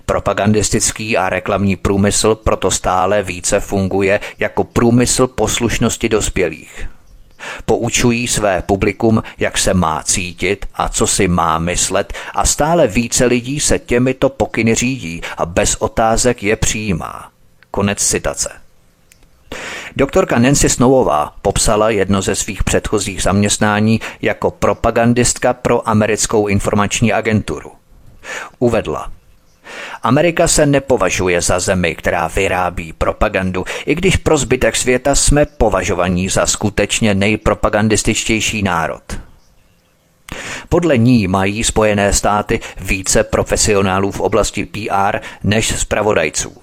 [0.05, 6.89] Propagandistický a reklamní průmysl proto stále více funguje jako průmysl poslušnosti dospělých.
[7.65, 13.25] Poučují své publikum, jak se má cítit a co si má myslet a stále více
[13.25, 17.31] lidí se těmito pokyny řídí a bez otázek je přijímá.
[17.71, 18.49] Konec citace.
[19.95, 27.71] Doktorka Nancy Snowová popsala jedno ze svých předchozích zaměstnání jako propagandistka pro americkou informační agenturu.
[28.59, 29.11] Uvedla,
[30.03, 36.29] Amerika se nepovažuje za zemi, která vyrábí propagandu, i když pro zbytek světa jsme považovaní
[36.29, 39.03] za skutečně nejpropagandističtější národ.
[40.69, 46.61] Podle ní mají Spojené státy více profesionálů v oblasti PR než zpravodajců.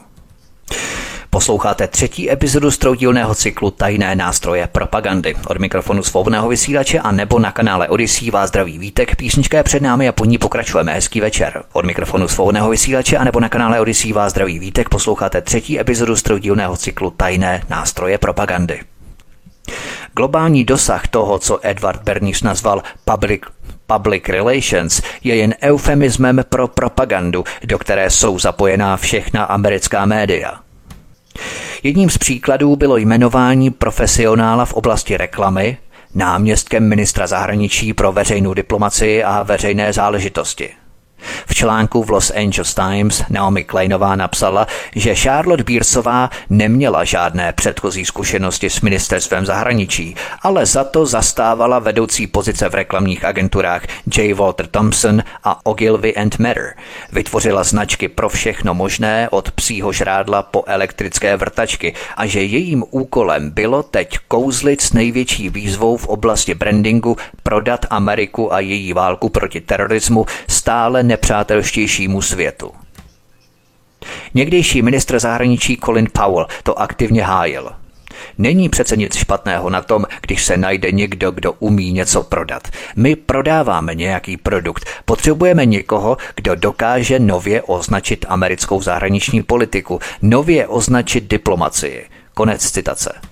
[1.34, 5.34] Posloucháte třetí epizodu stroudílného cyklu Tajné nástroje propagandy.
[5.46, 9.82] Od mikrofonu svobodného vysílače a nebo na kanále Odisí vás zdraví vítek, písnička je před
[9.82, 10.94] námi a po ní pokračujeme.
[10.94, 11.62] Hezký večer.
[11.72, 16.16] Od mikrofonu svobodného vysílače a nebo na kanále Odisí vás zdraví vítek, posloucháte třetí epizodu
[16.16, 18.80] stroudílného cyklu Tajné nástroje propagandy.
[20.16, 23.42] Globální dosah toho, co Edward Bernays nazval public
[23.86, 30.60] Public relations je jen eufemismem pro propagandu, do které jsou zapojená všechna americká média.
[31.82, 35.76] Jedním z příkladů bylo jmenování profesionála v oblasti reklamy,
[36.14, 40.70] náměstkem ministra zahraničí pro veřejnou diplomaci a veřejné záležitosti–
[41.46, 44.66] v článku v Los Angeles Times Naomi Kleinová napsala,
[44.96, 52.26] že Charlotte Beersová neměla žádné předchozí zkušenosti s ministerstvem zahraničí, ale za to zastávala vedoucí
[52.26, 53.82] pozice v reklamních agenturách
[54.16, 54.34] J.
[54.34, 56.74] Walter Thompson a Ogilvy and Matter.
[57.12, 63.50] Vytvořila značky pro všechno možné od psího žrádla po elektrické vrtačky a že jejím úkolem
[63.50, 69.60] bylo teď kouzlit s největší výzvou v oblasti brandingu prodat Ameriku a její válku proti
[69.60, 72.72] terorismu stále nepřátelštějšímu světu.
[74.34, 77.72] Někdejší ministr zahraničí Colin Powell to aktivně hájil.
[78.38, 82.68] Není přece nic špatného na tom, když se najde někdo, kdo umí něco prodat.
[82.96, 84.84] My prodáváme nějaký produkt.
[85.04, 92.08] Potřebujeme někoho, kdo dokáže nově označit americkou zahraniční politiku, nově označit diplomacii.
[92.34, 93.31] Konec citace.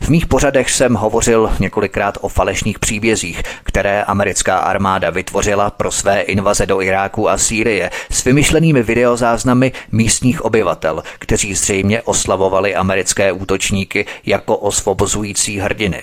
[0.00, 6.20] V mých pořadech jsem hovořil několikrát o falešných příbězích, které americká armáda vytvořila pro své
[6.20, 14.06] invaze do Iráku a Sýrie s vymyšlenými videozáznamy místních obyvatel, kteří zřejmě oslavovali americké útočníky
[14.26, 16.02] jako osvobozující hrdiny.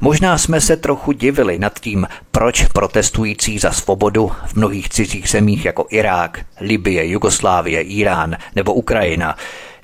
[0.00, 5.64] Možná jsme se trochu divili nad tím, proč protestující za svobodu v mnohých cizích zemích
[5.64, 9.36] jako Irák, Libye, Jugoslávie, Irán nebo Ukrajina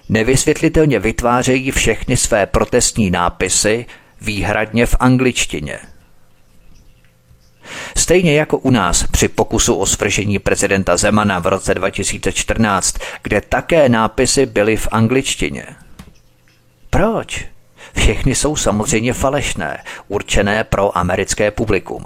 [0.09, 3.87] Nevysvětlitelně vytvářejí všechny své protestní nápisy
[4.21, 5.79] výhradně v angličtině.
[7.97, 13.89] Stejně jako u nás při pokusu o svržení prezidenta Zemana v roce 2014, kde také
[13.89, 15.67] nápisy byly v angličtině.
[16.91, 17.47] Proč?
[17.97, 22.05] Všechny jsou samozřejmě falešné, určené pro americké publikum.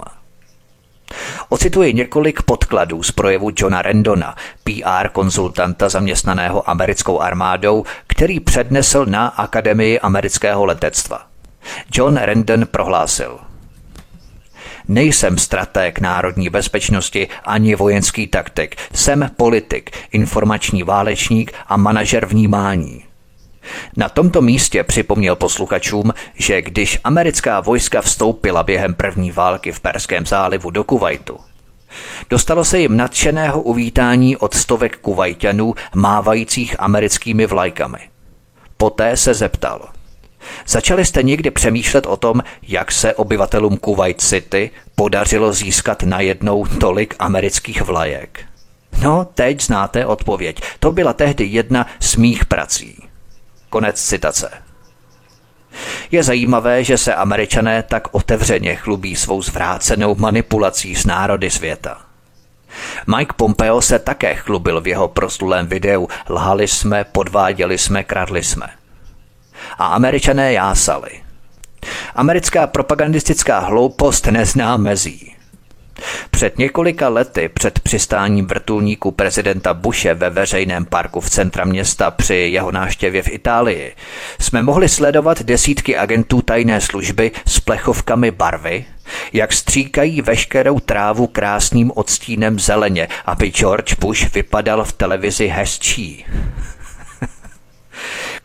[1.49, 9.27] Ocituji několik podkladů z projevu Johna Rendona, PR konzultanta zaměstnaného americkou armádou, který přednesl na
[9.27, 11.21] Akademii amerického letectva.
[11.93, 13.39] John Rendon prohlásil–
[14.89, 18.75] Nejsem stratég národní bezpečnosti ani vojenský taktik.
[18.93, 23.03] Jsem politik, informační válečník a manažer vnímání.
[23.97, 30.25] Na tomto místě připomněl posluchačům, že když americká vojska vstoupila během první války v Perském
[30.25, 31.39] zálivu do Kuwaitu,
[32.29, 37.99] Dostalo se jim nadšeného uvítání od stovek kuvajťanů mávajících americkými vlajkami.
[38.77, 39.89] Poté se zeptal.
[40.67, 47.15] Začali jste někdy přemýšlet o tom, jak se obyvatelům Kuwait City podařilo získat najednou tolik
[47.19, 48.39] amerických vlajek?
[49.01, 50.61] No, teď znáte odpověď.
[50.79, 53.08] To byla tehdy jedna z mých prací.
[53.69, 54.51] Konec citace.
[56.11, 61.97] Je zajímavé, že se američané tak otevřeně chlubí svou zvrácenou manipulací s národy světa.
[63.17, 68.69] Mike Pompeo se také chlubil v jeho proslulém videu Lhali jsme, podváděli jsme, kradli jsme.
[69.77, 71.11] A američané jásali.
[72.15, 75.35] Americká propagandistická hloupost nezná mezí.
[76.31, 82.35] Před několika lety před přistáním vrtulníku prezidenta Bushe ve veřejném parku v centra města při
[82.35, 83.95] jeho návštěvě v Itálii
[84.39, 88.85] jsme mohli sledovat desítky agentů tajné služby s plechovkami barvy,
[89.33, 96.25] jak stříkají veškerou trávu krásným odstínem zeleně, aby George Bush vypadal v televizi hezčí.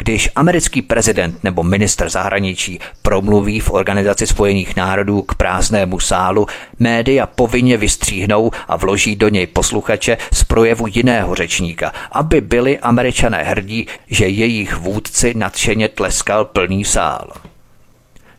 [0.04, 6.46] Když americký prezident nebo minister zahraničí promluví v Organizaci spojených národů k prázdnému sálu,
[6.78, 13.42] média povinně vystříhnou a vloží do něj posluchače z projevu jiného řečníka, aby byli američané
[13.42, 17.32] hrdí, že jejich vůdci nadšeně tleskal plný sál.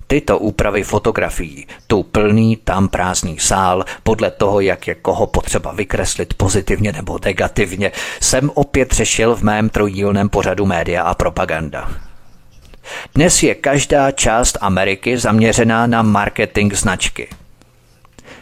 [0.08, 6.34] Tyto úpravy fotografií, tu plný, tam prázdný sál, podle toho, jak je koho potřeba vykreslit
[6.34, 7.91] pozitivně nebo negativně,
[8.22, 11.91] jsem opět řešil v mém trojdílném pořadu média a propaganda.
[13.16, 17.28] Dnes je každá část Ameriky zaměřená na marketing značky.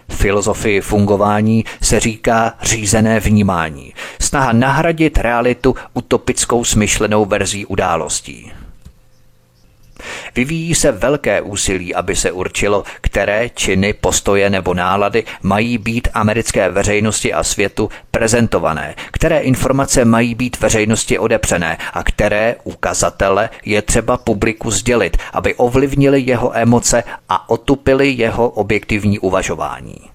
[0.10, 8.52] Filozofii fungování se říká řízené vnímání, snaha nahradit realitu utopickou smyšlenou verzí událostí.
[10.36, 16.70] Vyvíjí se velké úsilí, aby se určilo, které činy, postoje nebo nálady mají být americké
[16.70, 24.18] veřejnosti a světu prezentované, které informace mají být veřejnosti odepřené a které ukazatele je třeba
[24.18, 30.13] publiku sdělit, aby ovlivnili jeho emoce a otupili jeho objektivní uvažování.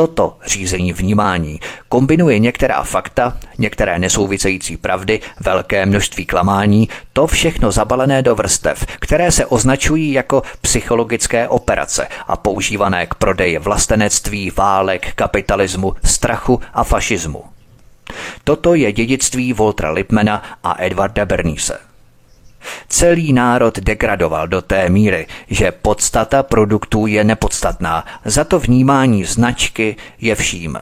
[0.00, 8.22] Toto řízení vnímání kombinuje některá fakta, některé nesouvisející pravdy, velké množství klamání, to všechno zabalené
[8.22, 15.96] do vrstev, které se označují jako psychologické operace a používané k prodeji vlastenectví, válek, kapitalismu,
[16.04, 17.44] strachu a fašismu.
[18.44, 21.89] Toto je dědictví Voltra Lipmana a Edwarda Bernice.
[22.88, 29.96] Celý národ degradoval do té míry, že podstata produktů je nepodstatná, za to vnímání značky
[30.20, 30.78] je vším.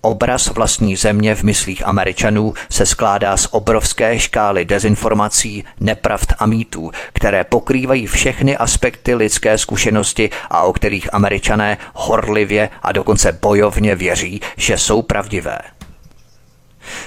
[0.00, 6.90] Obraz vlastní země v myslích Američanů se skládá z obrovské škály dezinformací, nepravd a mýtů,
[7.12, 14.40] které pokrývají všechny aspekty lidské zkušenosti a o kterých Američané horlivě a dokonce bojovně věří,
[14.56, 15.58] že jsou pravdivé.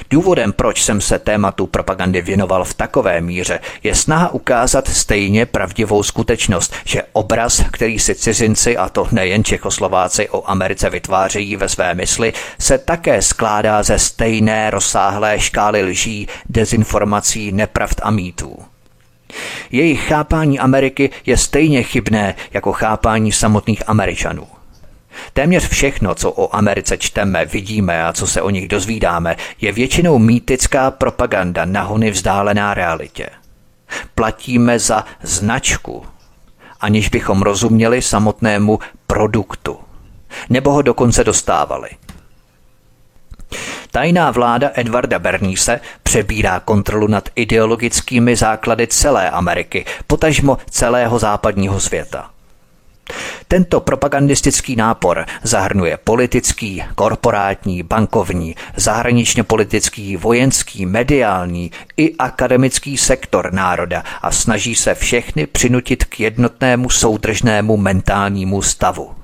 [0.10, 6.04] Důvodem, proč jsem se tématu propagandy věnoval v takové míře, je snaha ukázat stejně pravdivou
[6.04, 11.94] skutečnost, že obraz, který si cizinci, a to nejen Čechoslováci, o Americe vytvářejí ve své
[11.94, 18.58] mysli, se také skládá ze stejné rozsáhlé škály lží, dezinformací, nepravd a mýtů.
[19.72, 24.48] Jejich chápání Ameriky je stejně chybné jako chápání samotných Američanů.
[25.34, 30.20] Téměř všechno, co o Americe čteme, vidíme a co se o nich dozvídáme, je většinou
[30.20, 33.30] mýtická propaganda nahony vzdálená realitě.
[34.16, 36.06] Platíme za značku,
[36.80, 39.80] aniž bychom rozuměli samotnému produktu.
[40.50, 41.90] Nebo ho dokonce dostávali.
[43.92, 52.30] Tajná vláda Edvarda Berníse přebírá kontrolu nad ideologickými základy celé Ameriky, potažmo celého západního světa.
[53.48, 64.04] Tento propagandistický nápor zahrnuje politický, korporátní, bankovní, zahraničně politický, vojenský, mediální i akademický sektor národa
[64.22, 69.21] a snaží se všechny přinutit k jednotnému soudržnému mentálnímu stavu.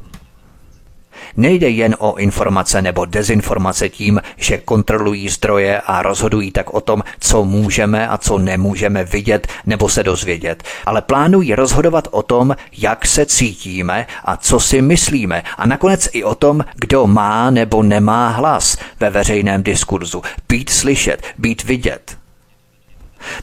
[1.38, 7.04] Nejde jen o informace nebo dezinformace tím, že kontrolují zdroje a rozhodují tak o tom,
[7.20, 13.08] co můžeme a co nemůžeme vidět nebo se dozvědět, ale plánují rozhodovat o tom, jak
[13.08, 18.30] se cítíme a co si myslíme a nakonec i o tom, kdo má nebo nemá
[18.30, 22.18] hlas ve veřejném diskurzu, být slyšet, být vidět.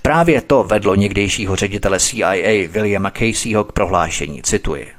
[0.03, 4.93] Právě to vedlo někdejšího ředitele CIA Williama Caseyho k prohlášení, cituji.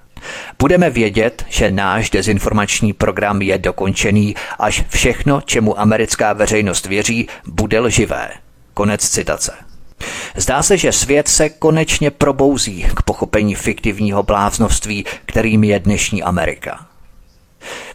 [0.59, 7.79] Budeme vědět, že náš dezinformační program je dokončený, až všechno, čemu americká veřejnost věří, bude
[7.79, 8.29] lživé.
[8.73, 9.53] Konec citace.
[10.35, 16.85] Zdá se, že svět se konečně probouzí k pochopení fiktivního bláznovství, kterým je dnešní Amerika.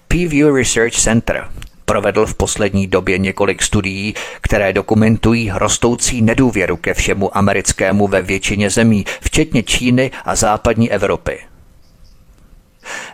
[0.09, 1.49] Pew Research Center
[1.85, 8.71] provedl v poslední době několik studií, které dokumentují rostoucí nedůvěru ke všemu americkému ve většině
[8.71, 11.50] zemí, včetně Číny a západní Evropy.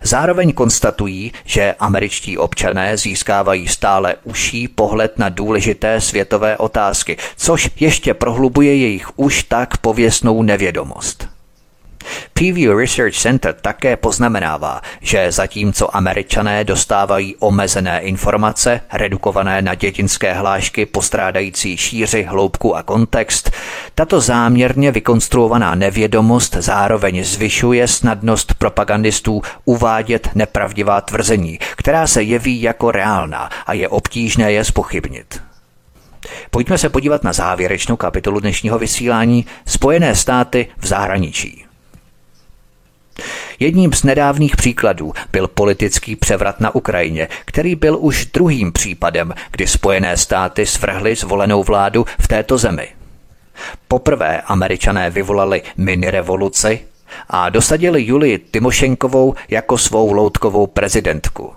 [0.02, 8.14] Zároveň konstatují, že američtí občané získávají stále užší pohled na důležité světové otázky, což ještě
[8.14, 11.35] prohlubuje jejich už tak pověstnou nevědomost.
[12.32, 20.86] Pew Research Center také poznamenává, že zatímco američané dostávají omezené informace, redukované na dětinské hlášky
[20.86, 23.50] postrádající šíři, hloubku a kontext,
[23.94, 32.90] tato záměrně vykonstruovaná nevědomost zároveň zvyšuje snadnost propagandistů uvádět nepravdivá tvrzení, která se jeví jako
[32.90, 35.42] reálná a je obtížné je spochybnit.
[36.50, 41.65] Pojďme se podívat na závěrečnou kapitolu dnešního vysílání Spojené státy v zahraničí.
[43.58, 49.66] Jedním z nedávných příkladů byl politický převrat na Ukrajině, který byl už druhým případem, kdy
[49.66, 52.88] Spojené státy svrhly zvolenou vládu v této zemi.
[53.88, 56.80] Poprvé američané vyvolali mini revoluci
[57.30, 61.52] a dosadili Julii Timošenkovou jako svou loutkovou prezidentku.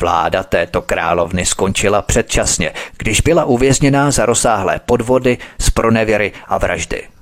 [0.00, 7.13] Vláda této královny skončila předčasně, když byla uvězněná za rozsáhlé podvody, spronevěry a vraždy.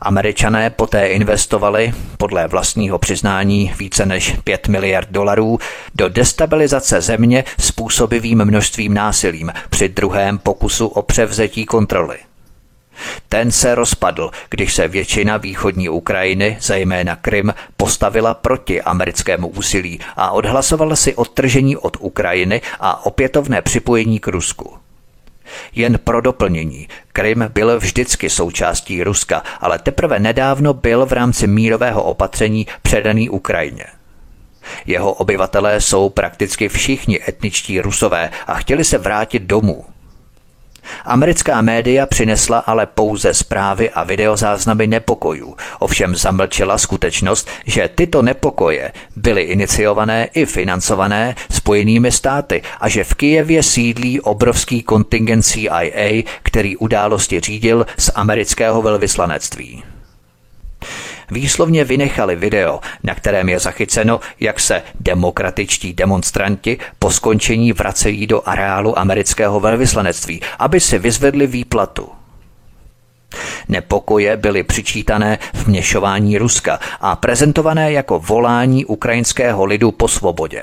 [0.00, 5.58] Američané poté investovali, podle vlastního přiznání, více než 5 miliard dolarů
[5.94, 12.18] do destabilizace země způsobivým množstvím násilím při druhém pokusu o převzetí kontroly.
[13.28, 20.30] Ten se rozpadl, když se většina východní Ukrajiny, zejména Krym, postavila proti americkému úsilí a
[20.30, 24.79] odhlasovala si odtržení od Ukrajiny a opětovné připojení k Rusku.
[25.74, 32.02] Jen pro doplnění, Krym byl vždycky součástí Ruska, ale teprve nedávno byl v rámci mírového
[32.02, 33.84] opatření předaný Ukrajině.
[34.86, 39.84] Jeho obyvatelé jsou prakticky všichni etničtí rusové a chtěli se vrátit domů.
[41.04, 48.92] Americká média přinesla ale pouze zprávy a videozáznamy nepokojů, ovšem zamlčela skutečnost, že tyto nepokoje
[49.16, 56.76] byly iniciované i financované spojenými státy a že v Kijevě sídlí obrovský kontingent CIA, který
[56.76, 59.82] události řídil z amerického velvyslanectví
[61.30, 68.42] výslovně vynechali video, na kterém je zachyceno, jak se demokratičtí demonstranti po skončení vracejí do
[68.48, 72.08] areálu amerického velvyslanectví, aby si vyzvedli výplatu.
[73.68, 80.62] Nepokoje byly přičítané vměšování Ruska a prezentované jako volání ukrajinského lidu po svobodě.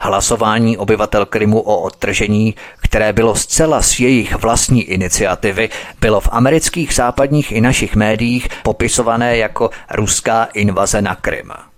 [0.00, 5.68] Hlasování obyvatel Krymu o odtržení, které bylo zcela z jejich vlastní iniciativy,
[6.00, 11.69] bylo v amerických západních i našich médiích popisované jako ruská invaze na Krym.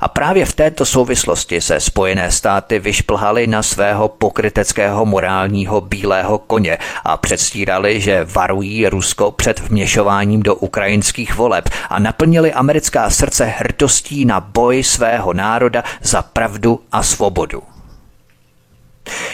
[0.00, 6.78] A právě v této souvislosti se Spojené státy vyšplhaly na svého pokryteckého morálního bílého koně
[7.04, 14.24] a předstírali, že varují Rusko před vměšováním do ukrajinských voleb a naplnili americká srdce hrdostí
[14.24, 17.77] na boj svého národa za pravdu a svobodu.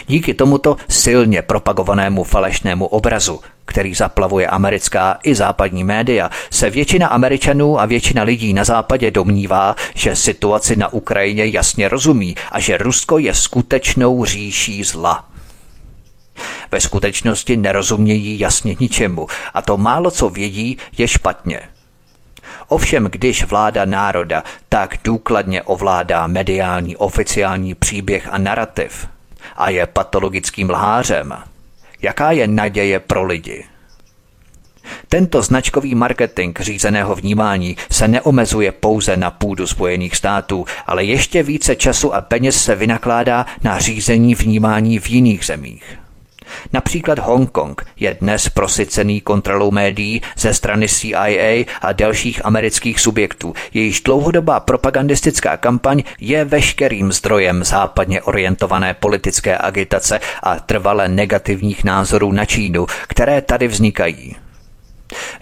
[0.07, 7.79] Díky tomuto silně propagovanému falešnému obrazu, který zaplavuje americká i západní média, se většina Američanů
[7.79, 13.17] a většina lidí na západě domnívá, že situaci na Ukrajině jasně rozumí a že Rusko
[13.17, 15.25] je skutečnou říší zla.
[16.71, 21.59] Ve skutečnosti nerozumějí jasně ničemu a to málo co vědí je špatně.
[22.67, 29.07] Ovšem, když vláda národa tak důkladně ovládá mediální oficiální příběh a narrativ,
[29.55, 31.33] a je patologickým lhářem,
[32.01, 33.65] jaká je naděje pro lidi?
[35.09, 41.75] Tento značkový marketing řízeného vnímání se neomezuje pouze na půdu Spojených států, ale ještě více
[41.75, 46.04] času a peněz se vynakládá na řízení vnímání v jiných zemích.
[46.73, 53.53] Například Hongkong je dnes prosycený kontrolou médií ze strany CIA a dalších amerických subjektů.
[53.73, 62.31] Jejíž dlouhodobá propagandistická kampaň je veškerým zdrojem západně orientované politické agitace a trvale negativních názorů
[62.31, 64.44] na Čínu, které tady vznikají.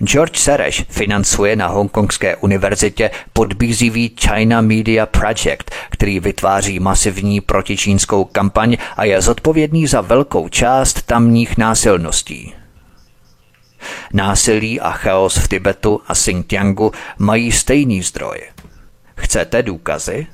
[0.03, 8.77] George Sereš financuje na Hongkongské univerzitě podbízivý China Media Project, který vytváří masivní protičínskou kampaň
[8.97, 12.53] a je zodpovědný za velkou část tamních násilností.
[14.13, 18.41] Násilí a chaos v Tibetu a Xinjiangu mají stejný zdroj.
[19.17, 20.27] Chcete důkazy?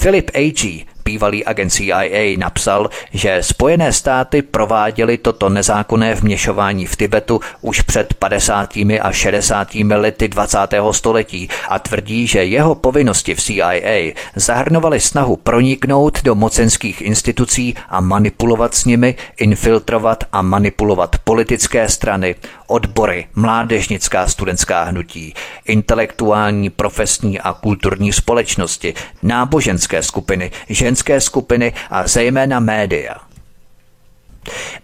[0.00, 7.40] Philip A.G., bývalý agent CIA, napsal, že Spojené státy prováděly toto nezákonné vměšování v Tibetu
[7.60, 8.76] už před 50.
[9.00, 9.68] a 60.
[9.74, 10.58] lety 20.
[10.90, 18.00] století a tvrdí, že jeho povinnosti v CIA zahrnovaly snahu proniknout do mocenských institucí a
[18.00, 22.34] manipulovat s nimi, infiltrovat a manipulovat politické strany,
[22.70, 25.34] odbory, mládežnická studentská hnutí,
[25.64, 33.29] intelektuální, profesní a kulturní společnosti, náboženské skupiny, ženské skupiny a zejména média.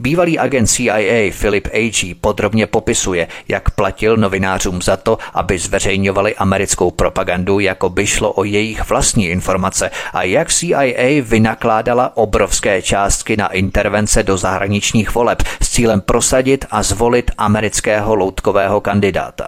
[0.01, 6.91] Bývalý agent CIA Philip Agee podrobně popisuje, jak platil novinářům za to, aby zveřejňovali americkou
[6.91, 13.47] propagandu, jako by šlo o jejich vlastní informace a jak CIA vynakládala obrovské částky na
[13.47, 19.47] intervence do zahraničních voleb s cílem prosadit a zvolit amerického loutkového kandidáta.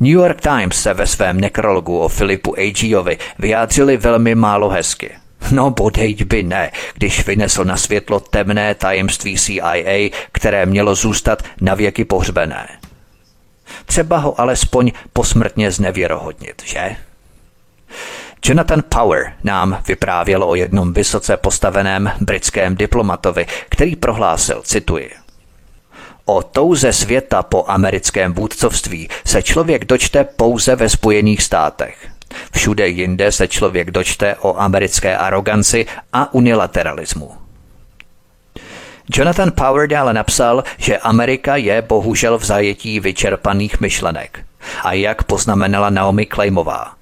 [0.00, 5.10] New York Times se ve svém nekrologu o Filipu Ageeovi vyjádřili velmi málo hezky–
[5.50, 12.04] No bodejť by ne, když vynesl na světlo temné tajemství CIA, které mělo zůstat navěky
[12.04, 12.68] pohřbené.
[13.86, 16.96] Třeba ho alespoň posmrtně znevěrohodnit, že?
[18.44, 25.10] Jonathan Power nám vyprávěl o jednom vysoce postaveném britském diplomatovi, který prohlásil, cituji,
[26.26, 32.13] O touze světa po americkém vůdcovství se člověk dočte pouze ve Spojených státech.
[32.52, 37.30] Všude jinde se člověk dočte o americké aroganci a unilateralismu.
[39.10, 44.44] Jonathan Power dále napsal, že Amerika je bohužel v zajetí vyčerpaných myšlenek.
[44.82, 46.92] A jak poznamenala Naomi Klejmová.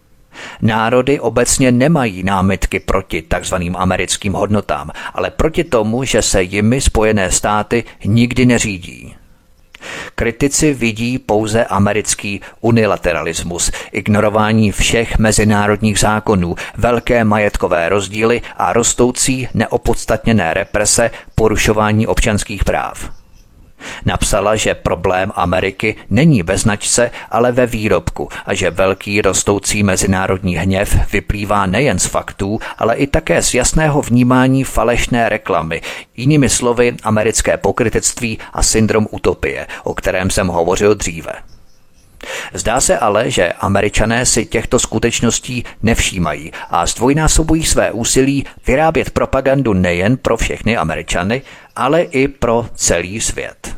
[0.62, 3.54] Národy obecně nemají námitky proti tzv.
[3.74, 9.14] americkým hodnotám, ale proti tomu, že se jimi Spojené státy nikdy neřídí.
[10.14, 20.55] Kritici vidí pouze americký unilateralismus, ignorování všech mezinárodních zákonů, velké majetkové rozdíly a rostoucí neopodstatněné
[20.55, 23.22] represe, porušování občanských práv.
[24.04, 30.56] Napsala, že problém Ameriky není ve značce, ale ve výrobku a že velký rostoucí mezinárodní
[30.56, 35.80] hněv vyplývá nejen z faktů, ale i také z jasného vnímání falešné reklamy,
[36.16, 41.32] jinými slovy americké pokrytectví a syndrom utopie, o kterém jsem hovořil dříve.
[42.54, 49.72] Zdá se ale, že američané si těchto skutečností nevšímají a zdvojnásobují své úsilí vyrábět propagandu
[49.72, 51.42] nejen pro všechny američany,
[51.77, 53.77] ale i pro celý svět.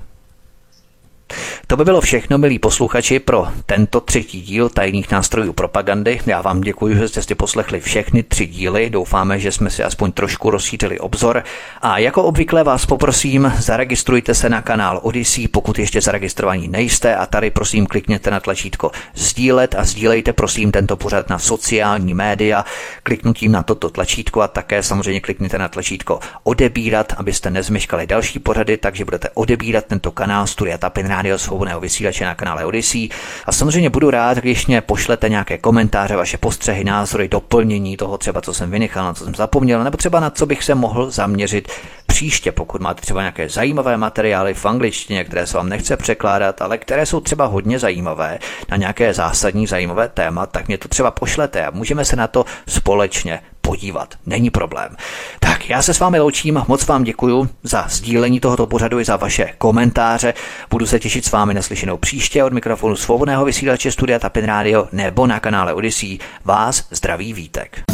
[1.74, 6.20] To by bylo všechno, milí posluchači, pro tento třetí díl tajných nástrojů propagandy.
[6.26, 8.90] Já vám děkuji, že jste si poslechli všechny tři díly.
[8.90, 11.44] Doufáme, že jsme si aspoň trošku rozšířili obzor.
[11.82, 17.16] A jako obvykle vás poprosím, zaregistrujte se na kanál Odyssey, pokud ještě zaregistrovaní nejste.
[17.16, 22.64] A tady prosím klikněte na tlačítko sdílet a sdílejte prosím tento pořad na sociální média
[23.02, 28.76] kliknutím na toto tlačítko a také samozřejmě klikněte na tlačítko odebírat, abyste nezmeškali další pořady,
[28.76, 33.08] takže budete odebírat tento kanál Studia Tapin Radio svobodného vysílače na kanále Odyssey.
[33.46, 38.40] A samozřejmě budu rád, když mě pošlete nějaké komentáře, vaše postřehy, názory, doplnění toho třeba,
[38.40, 41.68] co jsem vynechal, na co jsem zapomněl, nebo třeba na co bych se mohl zaměřit
[42.06, 46.78] příště, pokud máte třeba nějaké zajímavé materiály v angličtině, které se vám nechce překládat, ale
[46.78, 51.66] které jsou třeba hodně zajímavé na nějaké zásadní zajímavé téma, tak mě to třeba pošlete
[51.66, 54.14] a můžeme se na to společně podívat.
[54.26, 54.96] Není problém.
[55.40, 59.16] Tak já se s vámi loučím, moc vám děkuji za sdílení tohoto pořadu i za
[59.16, 60.34] vaše komentáře.
[60.70, 65.26] Budu se těšit s vámi naslyšenou příště od mikrofonu svobodného vysílače Studia Tapin Radio nebo
[65.26, 66.18] na kanále Odyssey.
[66.44, 67.93] Vás zdraví Vítek.